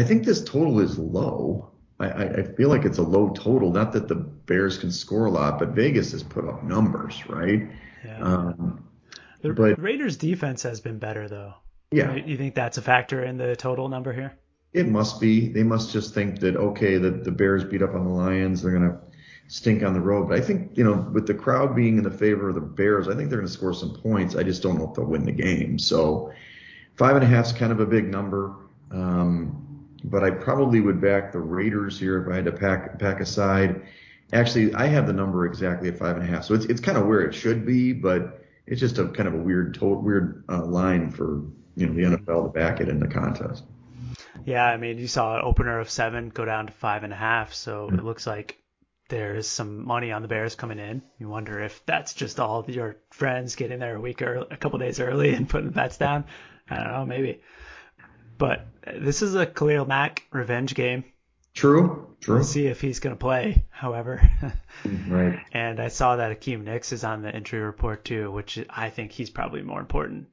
[0.00, 1.70] I think this total is low.
[1.98, 3.70] I, I feel like it's a low total.
[3.70, 7.68] Not that the Bears can score a lot, but Vegas has put up numbers, right?
[8.02, 8.18] Yeah.
[8.18, 8.88] Um,
[9.42, 11.52] the but, Raiders' defense has been better, though.
[11.90, 12.14] Yeah.
[12.14, 14.38] You think that's a factor in the total number here?
[14.72, 15.48] It must be.
[15.48, 18.72] They must just think that okay, the the Bears beat up on the Lions, they're
[18.72, 19.00] gonna
[19.48, 20.28] stink on the road.
[20.28, 23.08] But I think you know, with the crowd being in the favor of the Bears,
[23.08, 24.36] I think they're gonna score some points.
[24.36, 25.78] I just don't know if they'll win the game.
[25.78, 26.32] So
[26.96, 28.54] five and a half is kind of a big number.
[28.92, 29.69] Um,
[30.04, 33.82] but I probably would back the Raiders here if I had to pack pack aside.
[34.32, 36.96] Actually, I have the number exactly at five and a half, so it's it's kind
[36.96, 40.44] of where it should be, but it's just a kind of a weird to- weird
[40.48, 41.42] uh, line for
[41.76, 43.64] you know the NFL to back it in the contest.
[44.44, 47.16] Yeah, I mean, you saw an opener of seven go down to five and a
[47.16, 47.98] half, so mm-hmm.
[47.98, 48.56] it looks like
[49.08, 51.02] there's some money on the Bears coming in.
[51.18, 54.78] You wonder if that's just all your friends getting there a week or a couple
[54.78, 56.24] days early and putting bets down.
[56.70, 57.40] I don't know, maybe.
[58.40, 58.66] But
[58.96, 61.04] this is a Khalil Mack revenge game.
[61.52, 62.36] True, true.
[62.36, 64.22] We'll see if he's going to play, however.
[65.08, 65.38] right.
[65.52, 69.12] And I saw that Akiem Hicks is on the injury report too, which I think
[69.12, 70.28] he's probably more important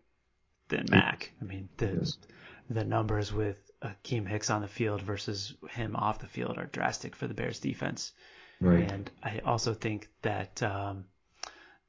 [0.70, 1.34] than Mack.
[1.42, 2.18] I mean, the yes.
[2.70, 7.14] the numbers with Akiem Hicks on the field versus him off the field are drastic
[7.14, 8.14] for the Bears defense.
[8.62, 8.90] Right.
[8.90, 11.04] And I also think that um,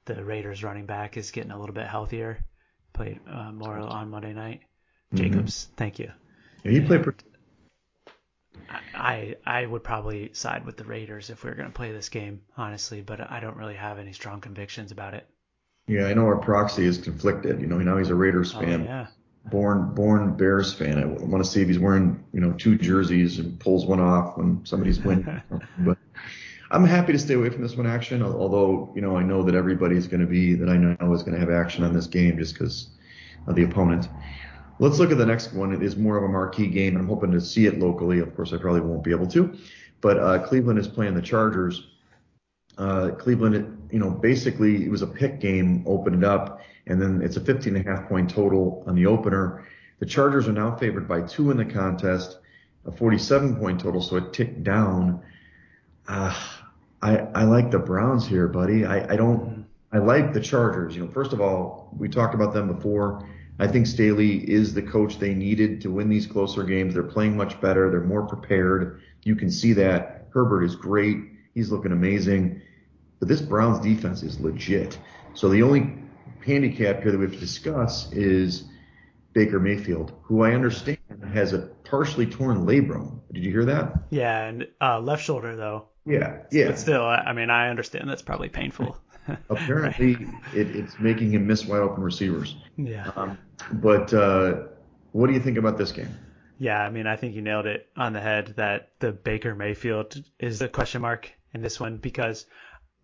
[0.04, 2.44] the Raiders running back is getting a little bit healthier.
[2.92, 4.62] Played uh, more on Monday night.
[5.14, 5.64] Jacobs.
[5.64, 5.74] Mm-hmm.
[5.76, 6.10] Thank you.
[6.64, 7.04] Yeah, he played.
[8.94, 12.08] I I would probably side with the Raiders if we were going to play this
[12.08, 15.26] game, honestly, but I don't really have any strong convictions about it.
[15.86, 17.60] Yeah, I know our proxy is conflicted.
[17.60, 18.82] You know, now he's a Raiders oh, fan.
[18.82, 19.06] Oh, yeah.
[19.46, 20.98] Born born Bears fan.
[20.98, 24.36] I want to see if he's wearing you know two jerseys and pulls one off
[24.36, 25.40] when somebody's winning.
[25.78, 25.96] but
[26.70, 28.22] I'm happy to stay away from this one action.
[28.22, 31.32] Although you know I know that everybody's going to be that I know is going
[31.32, 32.90] to have action on this game just because
[33.46, 34.08] of the opponent.
[34.80, 35.72] Let's look at the next one.
[35.72, 36.96] It is more of a marquee game.
[36.96, 38.20] I'm hoping to see it locally.
[38.20, 39.56] Of course, I probably won't be able to,
[40.00, 41.88] but uh, Cleveland is playing the Chargers.
[42.76, 47.36] Uh, Cleveland, you know, basically it was a pick game, opened up, and then it's
[47.36, 49.66] a 15 and a half point total on the opener.
[49.98, 52.38] The Chargers are now favored by two in the contest,
[52.86, 55.20] a 47 point total, so it ticked down.
[56.06, 56.38] Uh,
[57.02, 58.86] I, I like the Browns here, buddy.
[58.86, 60.94] I, I don't, I like the Chargers.
[60.94, 63.28] You know, first of all, we talked about them before.
[63.58, 66.94] I think Staley is the coach they needed to win these closer games.
[66.94, 67.90] They're playing much better.
[67.90, 69.00] They're more prepared.
[69.24, 70.28] You can see that.
[70.30, 71.16] Herbert is great.
[71.54, 72.62] He's looking amazing.
[73.18, 74.96] But this Browns defense is legit.
[75.34, 75.94] So the only
[76.46, 78.64] handicap here that we have to discuss is
[79.32, 80.98] Baker Mayfield, who I understand
[81.32, 83.20] has a partially torn labrum.
[83.32, 83.92] Did you hear that?
[84.10, 85.88] Yeah, and uh, left shoulder though.
[86.06, 86.68] Yeah, yeah.
[86.68, 88.96] But still, I mean, I understand that's probably painful.
[89.50, 90.12] Apparently,
[90.54, 92.56] it, it's making him miss wide open receivers.
[92.76, 93.10] Yeah.
[93.16, 93.38] Um,
[93.72, 94.62] but uh,
[95.12, 96.08] what do you think about this game?
[96.58, 100.16] Yeah, I mean, I think you nailed it on the head that the Baker Mayfield
[100.40, 102.46] is the question mark in this one because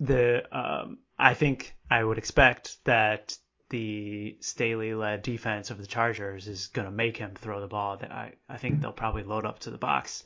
[0.01, 3.37] the um, I think I would expect that
[3.71, 7.97] the Staley-led defense of the Chargers is going to make him throw the ball.
[7.97, 10.25] That I I think they'll probably load up to the box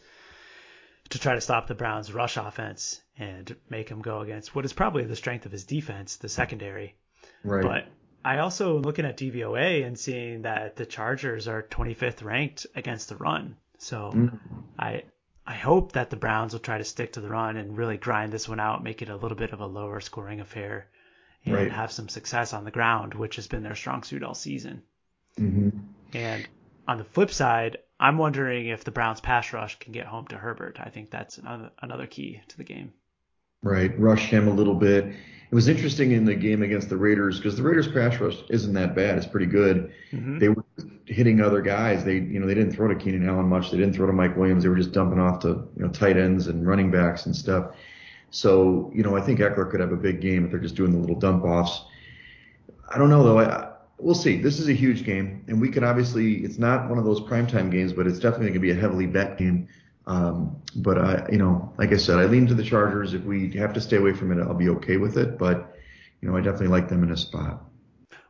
[1.11, 4.73] to try to stop the Browns' rush offense and make him go against what is
[4.73, 6.97] probably the strength of his defense, the secondary.
[7.43, 7.63] Right.
[7.63, 7.87] But
[8.25, 13.17] I also looking at DVOA and seeing that the Chargers are 25th ranked against the
[13.17, 13.57] run.
[13.79, 14.39] So mm.
[14.79, 15.05] I
[15.47, 18.33] I hope that the Browns will try to stick to the run and really grind
[18.33, 20.89] this one out, make it a little bit of a lower scoring affair,
[21.47, 21.73] and right.
[21.73, 24.83] have some success on the ground, which has been their strong suit all season.
[25.39, 25.79] Mm-hmm.
[26.13, 26.47] And
[26.87, 30.37] on the flip side, I'm wondering if the Browns pass rush can get home to
[30.37, 30.79] Herbert.
[30.81, 32.93] I think that's another, another key to the game.
[33.63, 35.07] Right, rush him a little bit.
[35.07, 38.73] It was interesting in the game against the Raiders because the Raiders pass rush isn't
[38.75, 39.17] that bad.
[39.17, 39.93] It's pretty good.
[40.13, 40.39] Mm-hmm.
[40.39, 40.65] They were
[41.07, 42.05] hitting other guys.
[42.05, 43.71] They, you know, they didn't throw to Keenan Allen much.
[43.71, 44.63] They didn't throw to Mike Williams.
[44.63, 47.73] They were just dumping off to, you know, tight ends and running backs and stuff.
[48.31, 50.93] So, you know, I think Ekeler could have a big game if they're just doing
[50.93, 51.83] the little dump offs.
[52.91, 53.39] I don't know though.
[53.39, 53.68] I,
[53.99, 54.41] we'll see.
[54.41, 56.45] This is a huge game, and we can obviously.
[56.45, 59.07] It's not one of those primetime games, but it's definitely going to be a heavily
[59.07, 59.69] bet game.
[60.07, 63.15] Um, but I, you know, like I said, I lean to the Chargers.
[63.15, 65.39] If we have to stay away from it, I'll be okay with it.
[65.39, 65.77] But
[66.21, 67.65] you know, I definitely like them in a spot.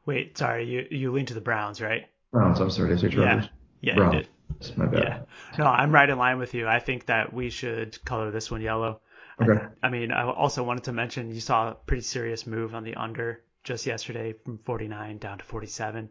[0.05, 2.07] Wait, sorry, you you lean to the Browns, right?
[2.33, 2.61] Browns.
[2.61, 3.49] I'm sorry, did I say Chargers?
[3.81, 4.27] Yeah, yeah, Browns.
[4.51, 5.03] That's my bad.
[5.03, 5.21] Yeah.
[5.59, 6.67] No, I'm right in line with you.
[6.67, 9.01] I think that we should color this one yellow.
[9.41, 9.63] Okay.
[9.83, 12.83] I, I mean, I also wanted to mention you saw a pretty serious move on
[12.83, 16.09] the under just yesterday from 49 down to 47.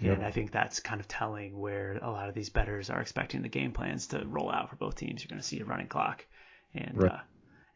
[0.00, 0.22] And yep.
[0.22, 3.48] I think that's kind of telling where a lot of these bettors are expecting the
[3.48, 5.22] game plans to roll out for both teams.
[5.24, 6.26] You're going to see a running clock
[6.74, 7.12] and right.
[7.12, 7.18] uh,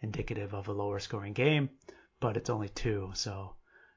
[0.02, 1.70] indicative of a lower scoring game,
[2.20, 3.54] but it's only two, so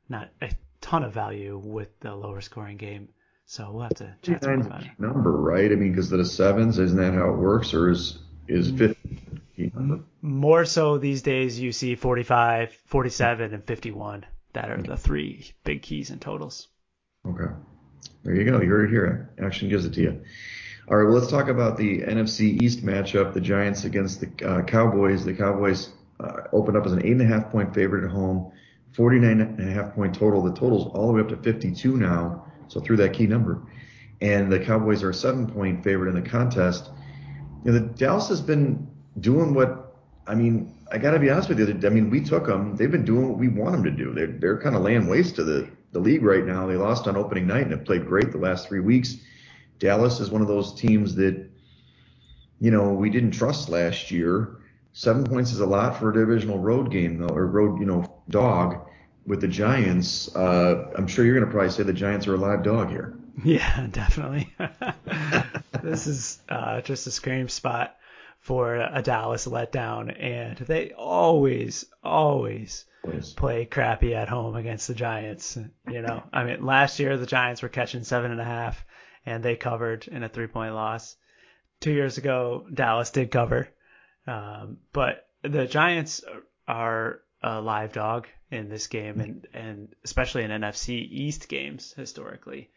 [0.08, 3.10] not a ton of value with the lower scoring game.
[3.46, 4.92] So we'll have to chat more about it.
[4.98, 5.70] Number, right?
[5.70, 10.00] I mean, because the sevens, isn't that how it works, or is is 50 number?
[10.22, 14.26] More so these days, you see 45, 47, and 51.
[14.56, 16.70] That are the three big keys and totals.
[17.28, 17.54] Okay.
[18.24, 18.62] There you go.
[18.62, 19.34] You heard it here.
[19.38, 20.24] Action gives it to you.
[20.88, 21.04] All right.
[21.04, 23.34] Well, let's talk about the NFC East matchup.
[23.34, 25.26] The Giants against the uh, Cowboys.
[25.26, 25.90] The Cowboys
[26.22, 28.54] uh, opened up as an eight and a half point favorite at home.
[28.94, 30.42] 49 and a half point total.
[30.42, 32.46] The total's all the way up to 52 now.
[32.70, 33.62] So through that key number.
[34.22, 36.90] And the Cowboys are a seven point favorite in the contest.
[37.66, 38.88] You know, the Dallas has been
[39.20, 41.88] doing what, I mean, I got to be honest with you.
[41.88, 42.76] I mean, we took them.
[42.76, 44.14] They've been doing what we want them to do.
[44.14, 46.68] They're, they're kind of laying waste to the, the league right now.
[46.68, 49.18] They lost on opening night and have played great the last three weeks.
[49.80, 51.50] Dallas is one of those teams that,
[52.60, 54.58] you know, we didn't trust last year.
[54.94, 58.22] Seven points is a lot for a divisional road game, though, or road, you know,
[58.30, 58.88] dog
[59.26, 60.34] with the Giants.
[60.36, 63.18] Uh, I'm sure you're going to probably say the Giants are a live dog here.
[63.44, 64.50] Yeah, definitely.
[65.84, 67.98] this is uh, just a scream spot
[68.46, 72.86] for a Dallas letdown, and they always, always
[73.36, 75.58] play crappy at home against the Giants.
[75.90, 78.86] You know, I mean, last year the Giants were catching seven and a half,
[79.26, 81.18] and they covered in a three-point loss.
[81.80, 83.68] Two years ago, Dallas did cover,
[84.28, 86.24] um, but the Giants
[86.68, 92.70] are a live dog in this game, and and especially in NFC East games historically.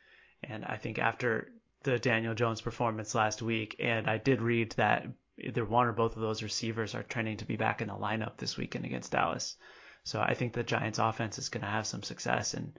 [0.42, 1.52] And I think after
[1.82, 5.06] the Daniel Jones performance last week, and I did read that
[5.40, 8.36] either one or both of those receivers are trending to be back in the lineup
[8.36, 9.56] this weekend against Dallas.
[10.04, 12.54] So I think the Giants offense is going to have some success.
[12.54, 12.78] And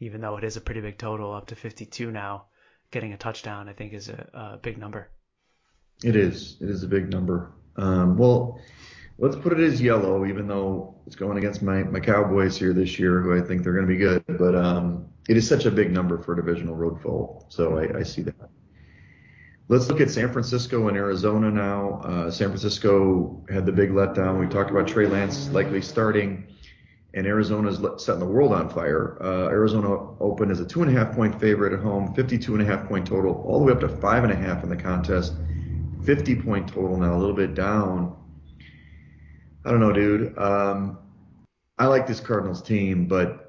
[0.00, 2.46] even though it is a pretty big total, up to 52 now,
[2.90, 5.10] getting a touchdown, I think is a, a big number.
[6.04, 6.56] It is.
[6.60, 7.52] It is a big number.
[7.76, 8.60] Um, well,
[9.18, 12.98] let's put it as yellow, even though it's going against my, my Cowboys here this
[12.98, 14.24] year, who I think they're going to be good.
[14.38, 17.44] But um, it is such a big number for a divisional road foe.
[17.48, 18.50] So I, I see that.
[19.70, 22.00] Let's look at San Francisco and Arizona now.
[22.02, 24.40] Uh, San Francisco had the big letdown.
[24.40, 26.46] We talked about Trey Lance likely starting,
[27.12, 29.18] and Arizona's setting the world on fire.
[29.22, 29.90] Uh, Arizona
[30.20, 32.88] opened as a two and a half point favorite at home, 52 and a half
[32.88, 35.34] point total, all the way up to five and a half in the contest,
[36.02, 38.16] 50 point total now, a little bit down.
[39.66, 40.38] I don't know, dude.
[40.38, 40.98] Um,
[41.76, 43.47] I like this Cardinals team, but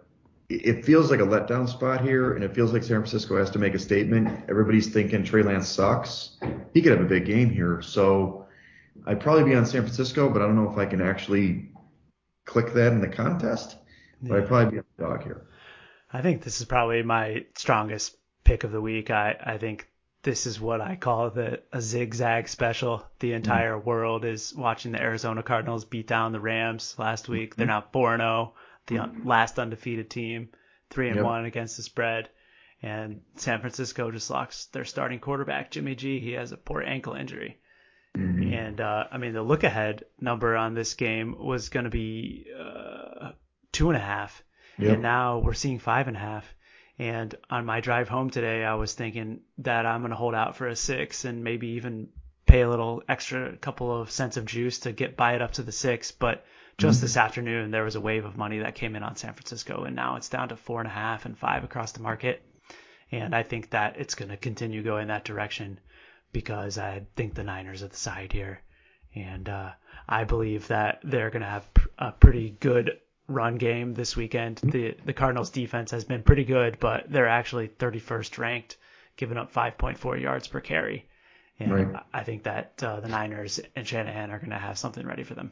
[0.49, 3.59] it feels like a letdown spot here, and it feels like San Francisco has to
[3.59, 4.45] make a statement.
[4.49, 6.37] Everybody's thinking Trey Lance sucks.
[6.73, 7.81] He could have a big game here.
[7.83, 8.47] So
[9.05, 11.69] I'd probably be on San Francisco, but I don't know if I can actually
[12.45, 13.77] click that in the contest.
[14.21, 15.45] But I'd probably be on the dog here.
[16.11, 19.11] I think this is probably my strongest pick of the week.
[19.11, 19.87] I, I think
[20.23, 23.05] this is what I call the a zigzag special.
[23.19, 23.87] The entire mm-hmm.
[23.87, 27.55] world is watching the Arizona Cardinals beat down the Rams last week.
[27.55, 28.53] They're not 4 0
[28.89, 30.49] the last undefeated team,
[30.89, 31.25] three and yep.
[31.25, 32.29] one against the spread.
[32.81, 36.19] And San Francisco just lost their starting quarterback, Jimmy G.
[36.19, 37.59] He has a poor ankle injury.
[38.17, 38.53] Mm-hmm.
[38.53, 42.47] And uh, I mean, the look ahead number on this game was going to be
[42.57, 43.31] uh,
[43.71, 44.43] two and a half,
[44.77, 44.93] yep.
[44.93, 46.53] and now we're seeing five and a half.
[46.97, 50.57] And on my drive home today, I was thinking that I'm going to hold out
[50.57, 52.09] for a six and maybe even
[52.45, 55.63] pay a little extra couple of cents of juice to get buy it up to
[55.63, 56.11] the six.
[56.11, 56.43] But
[56.80, 57.05] just mm-hmm.
[57.05, 59.95] this afternoon, there was a wave of money that came in on San Francisco, and
[59.95, 62.41] now it's down to four and a half and five across the market.
[63.11, 65.80] And I think that it's going to continue going that direction
[66.32, 68.61] because I think the Niners are the side here.
[69.15, 69.71] And uh,
[70.07, 71.67] I believe that they're going to have
[71.97, 74.57] a pretty good run game this weekend.
[74.57, 78.77] The the Cardinals defense has been pretty good, but they're actually 31st ranked,
[79.17, 81.07] giving up 5.4 yards per carry.
[81.59, 82.03] And right.
[82.13, 85.36] I think that uh, the Niners and Shanahan are going to have something ready for
[85.36, 85.51] them.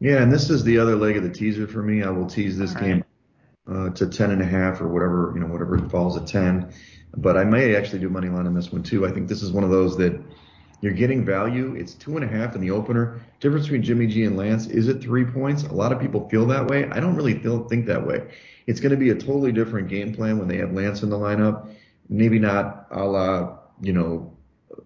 [0.00, 2.02] Yeah, and this is the other leg of the teaser for me.
[2.02, 3.04] I will tease this game
[3.70, 6.72] uh, to ten and a half or whatever you know whatever it falls at ten.
[7.16, 9.06] But I may actually do money line on this one too.
[9.06, 10.20] I think this is one of those that
[10.84, 11.74] You're getting value.
[11.76, 13.18] It's two and a half in the opener.
[13.40, 15.62] Difference between Jimmy G and Lance is it three points?
[15.62, 16.86] A lot of people feel that way.
[16.90, 18.28] I don't really feel, think that way.
[18.66, 21.16] It's going to be a totally different game plan when they have Lance in the
[21.16, 21.68] lineup.
[22.10, 24.36] Maybe not a la, you know,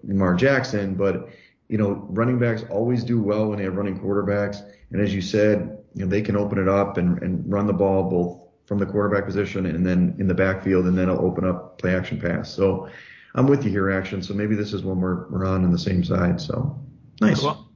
[0.04, 1.30] Lamar Jackson, but
[1.68, 4.62] you know, running backs always do well when they have running quarterbacks.
[4.90, 7.72] And as you said, you know, they can open it up and, and run the
[7.72, 11.44] ball both from the quarterback position and then in the backfield, and then it'll open
[11.46, 12.52] up play action pass.
[12.52, 12.88] So
[13.34, 14.22] I'm with you here, action.
[14.22, 16.40] So maybe this is when we're we're on on the same side.
[16.40, 16.78] So
[17.20, 17.40] nice.
[17.40, 17.66] Cool.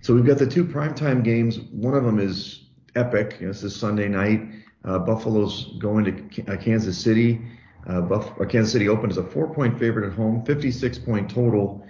[0.00, 1.58] So we've got the two primetime games.
[1.58, 3.36] One of them is epic.
[3.40, 4.42] You know, this is Sunday night.
[4.84, 7.40] Uh, Buffalo's going to uh, Kansas City.
[7.86, 11.84] Uh, Buff- uh, Kansas City opened as a four-point favorite at home, 56-point total.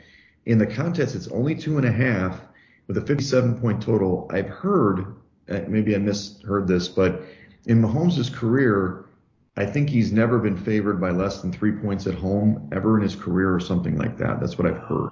[0.48, 2.40] In the contest, it's only two and a half
[2.86, 4.30] with a 57-point total.
[4.32, 5.14] I've heard,
[5.50, 7.20] uh, maybe I misheard this, but
[7.66, 9.04] in Mahomes' career,
[9.58, 13.02] I think he's never been favored by less than three points at home ever in
[13.02, 14.40] his career or something like that.
[14.40, 15.10] That's what I've heard.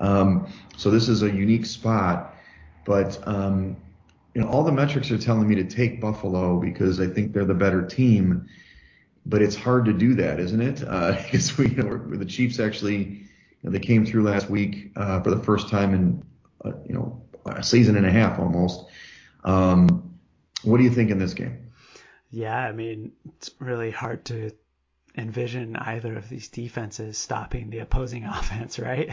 [0.00, 2.34] Um, so this is a unique spot,
[2.84, 3.74] but um,
[4.34, 7.46] you know all the metrics are telling me to take Buffalo because I think they're
[7.46, 8.46] the better team.
[9.24, 10.84] But it's hard to do that, isn't it?
[10.86, 13.27] Uh, because we, you know, the Chiefs actually,
[13.68, 16.22] they came through last week uh, for the first time in,
[16.64, 18.84] uh, you know, a season and a half almost.
[19.44, 20.18] Um,
[20.62, 21.70] what do you think in this game?
[22.30, 24.52] Yeah, I mean, it's really hard to
[25.16, 29.10] envision either of these defenses stopping the opposing offense, right?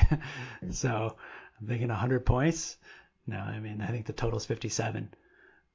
[0.71, 1.15] so
[1.59, 2.77] I'm thinking 100 points.
[3.27, 5.09] No, I mean, I think the total is 57.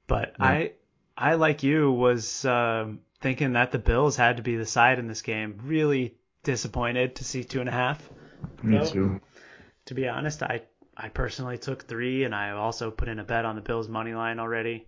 [0.06, 0.44] But yeah.
[0.44, 0.72] I,
[1.16, 5.08] I like you was um, thinking that the Bills had to be the side in
[5.08, 5.60] this game.
[5.64, 8.08] Really disappointed to see two and a half.
[8.62, 9.20] Me too.
[9.86, 10.62] To be honest, I
[10.96, 14.14] I personally took three, and I also put in a bet on the Bills money
[14.14, 14.86] line already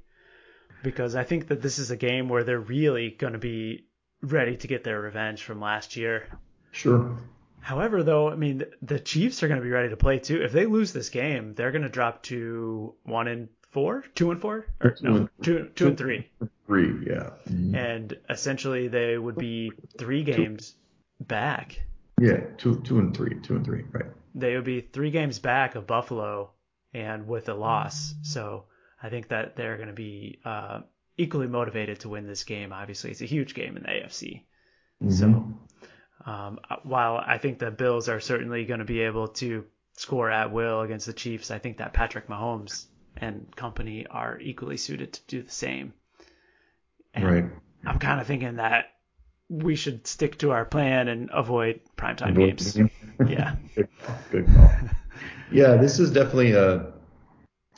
[0.83, 3.87] because I think that this is a game where they're really going to be
[4.21, 6.27] ready to get their revenge from last year.
[6.71, 7.17] Sure.
[7.61, 10.43] However, though, I mean, the Chiefs are going to be ready to play too.
[10.43, 14.41] If they lose this game, they're going to drop to one and four, two and
[14.41, 16.29] four, or two no, and, two, two and three.
[16.67, 17.31] Three, yeah.
[17.49, 17.75] Mm-hmm.
[17.75, 20.75] And essentially, they would be three games
[21.19, 21.25] two.
[21.25, 21.81] back.
[22.23, 24.07] Yeah, two, two and three, two and three, right.
[24.35, 26.53] They would be three games back of Buffalo,
[26.95, 28.14] and with a loss.
[28.23, 28.64] So
[29.03, 30.81] I think that they're going to be uh,
[31.16, 32.73] equally motivated to win this game.
[32.73, 34.45] Obviously, it's a huge game in the AFC.
[35.03, 35.11] Mm-hmm.
[35.11, 39.64] So um, while I think the Bills are certainly going to be able to
[39.97, 44.77] score at will against the Chiefs, I think that Patrick Mahomes and company are equally
[44.77, 45.93] suited to do the same.
[47.14, 47.45] And right.
[47.85, 48.87] I'm kind of thinking that
[49.49, 52.78] we should stick to our plan and avoid primetime games.
[53.26, 53.57] yeah.
[53.74, 54.20] Good call.
[54.30, 54.49] Good
[55.53, 56.93] yeah, this is definitely a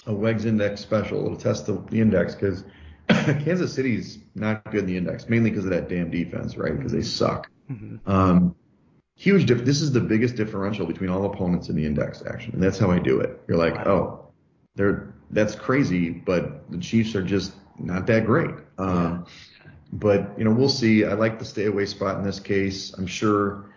[0.06, 1.24] a WEGS index special.
[1.24, 2.64] It'll test the, the index because
[3.08, 6.76] Kansas City's not good in the index, mainly because of that damn defense, right?
[6.76, 7.50] Because they suck.
[7.70, 8.10] Mm-hmm.
[8.10, 8.54] Um,
[9.16, 9.46] huge.
[9.46, 12.78] Dif- this is the biggest differential between all opponents in the index action, and that's
[12.78, 13.40] how I do it.
[13.48, 13.86] You're like, wow.
[13.86, 14.32] oh,
[14.74, 18.54] they're that's crazy, but the Chiefs are just not that great.
[18.78, 19.32] Um, yeah.
[19.95, 21.05] But you know, we'll see.
[21.05, 22.92] I like the stay away spot in this case.
[22.95, 23.70] I'm sure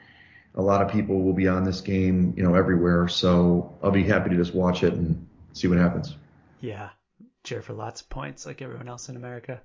[0.55, 3.07] a lot of people will be on this game, you know, everywhere.
[3.07, 6.15] So I'll be happy to just watch it and see what happens.
[6.59, 6.89] Yeah,
[7.43, 9.61] cheer for lots of points like everyone else in America.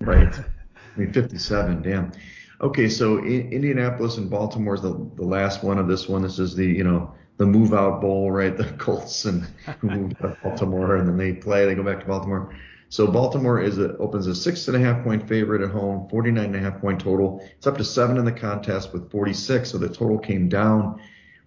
[0.00, 0.38] Right.
[0.96, 2.12] I mean, 57, damn.
[2.60, 6.22] Okay, so in, Indianapolis and Baltimore is the, the last one of this one.
[6.22, 8.54] This is the, you know, the move out bowl, right?
[8.56, 9.46] The Colts and
[9.82, 12.54] move Baltimore and then they play, they go back to Baltimore.
[12.88, 16.44] So Baltimore is a, opens a six and a half point favorite at home, 49
[16.44, 17.46] and a half point total.
[17.56, 19.70] It's up to seven in the contest with 46.
[19.70, 21.00] So the total came down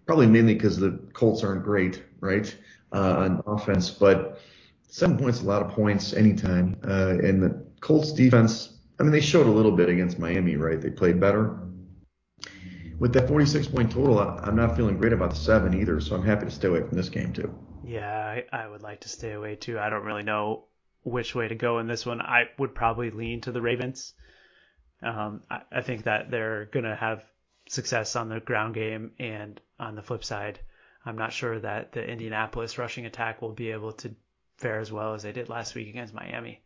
[0.06, 2.54] probably mainly because the Colts aren't great, right?
[2.92, 4.40] uh, on offense, but
[4.88, 6.78] seven points, a lot of points anytime.
[6.84, 10.80] Uh, and the Colts defense, I mean, they showed a little bit against Miami, right?
[10.80, 11.60] They played better.
[13.00, 16.24] With that 46 point total, I'm not feeling great about the seven either, so I'm
[16.24, 17.54] happy to stay away from this game too.
[17.82, 19.80] Yeah, I, I would like to stay away too.
[19.80, 20.66] I don't really know
[21.10, 22.22] which way to go in this one.
[22.22, 24.14] I would probably lean to the Ravens.
[25.02, 27.24] Um, I, I think that they're going to have
[27.68, 30.60] success on the ground game and on the flip side,
[31.06, 34.16] I'm not sure that the Indianapolis rushing attack will be able to
[34.58, 36.62] fare as well as they did last week against Miami.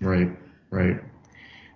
[0.00, 0.28] Right,
[0.70, 1.00] right.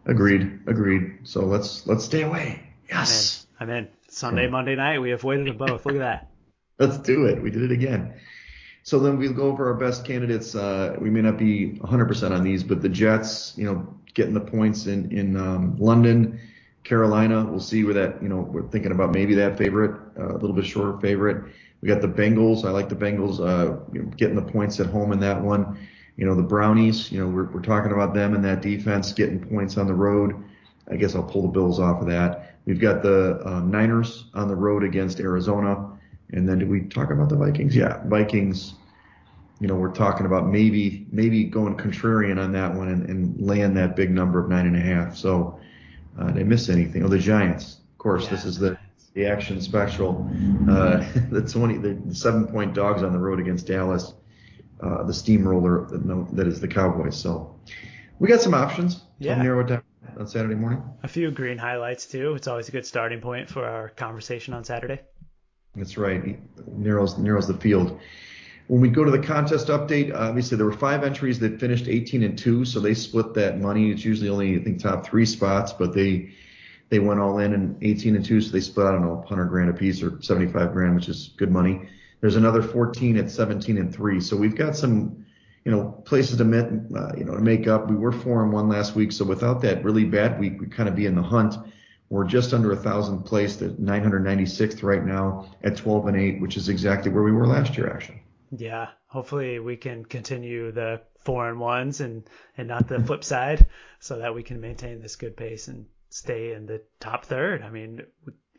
[0.06, 1.18] Agreed, agreed.
[1.24, 2.62] So let's let's stay away.
[2.88, 3.46] Yes.
[3.58, 3.76] I'm in.
[3.76, 3.90] I'm in.
[4.08, 4.48] Sunday.
[4.48, 5.86] Monday night, we avoided them both.
[5.86, 6.30] Look at that.
[6.78, 7.42] let's do it.
[7.42, 8.14] We did it again.
[8.82, 10.54] So then we'll go over our best candidates.
[10.54, 14.40] Uh, we may not be 100% on these, but the Jets, you know, getting the
[14.40, 16.40] points in in um, London,
[16.84, 17.44] Carolina.
[17.44, 20.54] We'll see where that, you know, we're thinking about maybe that favorite, uh, a little
[20.54, 21.44] bit shorter favorite.
[21.80, 22.64] We got the Bengals.
[22.64, 25.78] I like the Bengals uh, you know, getting the points at home in that one.
[26.16, 29.40] You know, the Brownies, you know, we're, we're talking about them and that defense getting
[29.40, 30.34] points on the road.
[30.90, 32.56] I guess I'll pull the Bills off of that.
[32.66, 35.89] We've got the um, Niners on the road against Arizona.
[36.32, 37.74] And then did we talk about the Vikings?
[37.74, 38.74] Yeah, Vikings.
[39.60, 43.74] You know, we're talking about maybe maybe going contrarian on that one and, and laying
[43.74, 45.16] that big number of nine and a half.
[45.16, 45.60] So
[46.18, 47.04] uh, did I miss anything?
[47.04, 47.78] Oh, the Giants.
[47.92, 48.78] Of course, yeah, this is the
[49.14, 50.30] the action special.
[50.70, 54.14] Uh, the 20 the seven point dogs on the road against Dallas.
[54.80, 57.14] Uh, the steamroller that, that is the Cowboys.
[57.14, 57.54] So
[58.18, 59.02] we got some options.
[59.18, 59.42] Yeah.
[59.42, 59.82] Narrow it down
[60.18, 60.82] on Saturday morning.
[61.02, 62.34] A few green highlights too.
[62.34, 65.00] It's always a good starting point for our conversation on Saturday.
[65.76, 66.38] That's right.
[66.66, 68.00] Narrows narrows the field.
[68.66, 72.22] When we go to the contest update, obviously there were five entries that finished 18
[72.22, 73.90] and two, so they split that money.
[73.90, 76.30] It's usually only I think top three spots, but they
[76.88, 79.46] they went all in and 18 and two, so they split I don't know 100
[79.46, 81.88] grand a piece or 75 grand, which is good money.
[82.20, 85.24] There's another 14 at 17 and three, so we've got some
[85.64, 87.88] you know, places to uh, you know, to make up.
[87.88, 90.88] We were four and one last week, so without that really bad week, we kind
[90.88, 91.54] of be in the hunt.
[92.10, 96.56] We're just under a thousand placed at 996th right now at 12 and eight, which
[96.56, 98.22] is exactly where we were last year, actually.
[98.50, 103.06] Yeah, hopefully we can continue the four and ones and and not the mm-hmm.
[103.06, 103.66] flip side,
[104.00, 107.62] so that we can maintain this good pace and stay in the top third.
[107.62, 108.02] I mean,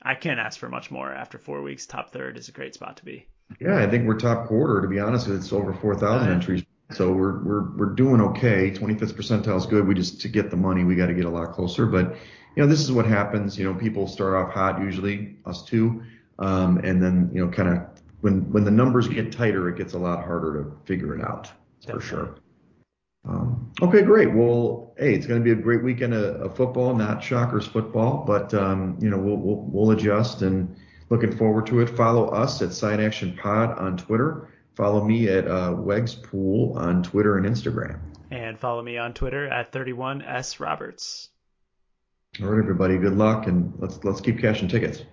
[0.02, 1.86] I can't ask for much more after four weeks.
[1.86, 3.28] Top third is a great spot to be.
[3.60, 4.82] Yeah, I think we're top quarter.
[4.82, 8.72] To be honest, it's over 4,000 entries so we're we're we're doing okay.
[8.72, 9.88] 25th percentile is good.
[9.88, 11.86] We just to get the money, we got to get a lot closer.
[11.86, 12.16] But
[12.56, 13.58] you know, this is what happens.
[13.58, 16.04] You know, people start off hot usually, us too,
[16.40, 17.84] um, and then you know, kind of
[18.22, 21.52] when when the numbers get tighter, it gets a lot harder to figure it out
[21.82, 22.02] Definitely.
[22.02, 22.36] for sure.
[23.28, 24.34] Um, okay, great.
[24.34, 28.24] Well, hey, it's going to be a great weekend of, of football, not Shockers football,
[28.26, 30.76] but um, you know, we'll, we'll we'll adjust and
[31.10, 31.90] looking forward to it.
[31.90, 34.50] Follow us at Side Action Pod on Twitter.
[34.76, 38.00] Follow me at uh, Wegspool on Twitter and Instagram.
[38.32, 41.31] And follow me on Twitter at 31S Roberts.
[42.40, 42.98] All right, everybody.
[42.98, 45.04] Good luck, and let's let's keep cashing tickets.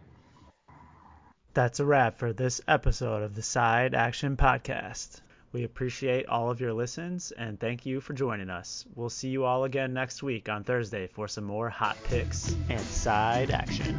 [1.53, 5.21] That's a wrap for this episode of the Side Action Podcast.
[5.51, 8.85] We appreciate all of your listens and thank you for joining us.
[8.95, 12.81] We'll see you all again next week on Thursday for some more hot picks and
[12.81, 13.99] side action.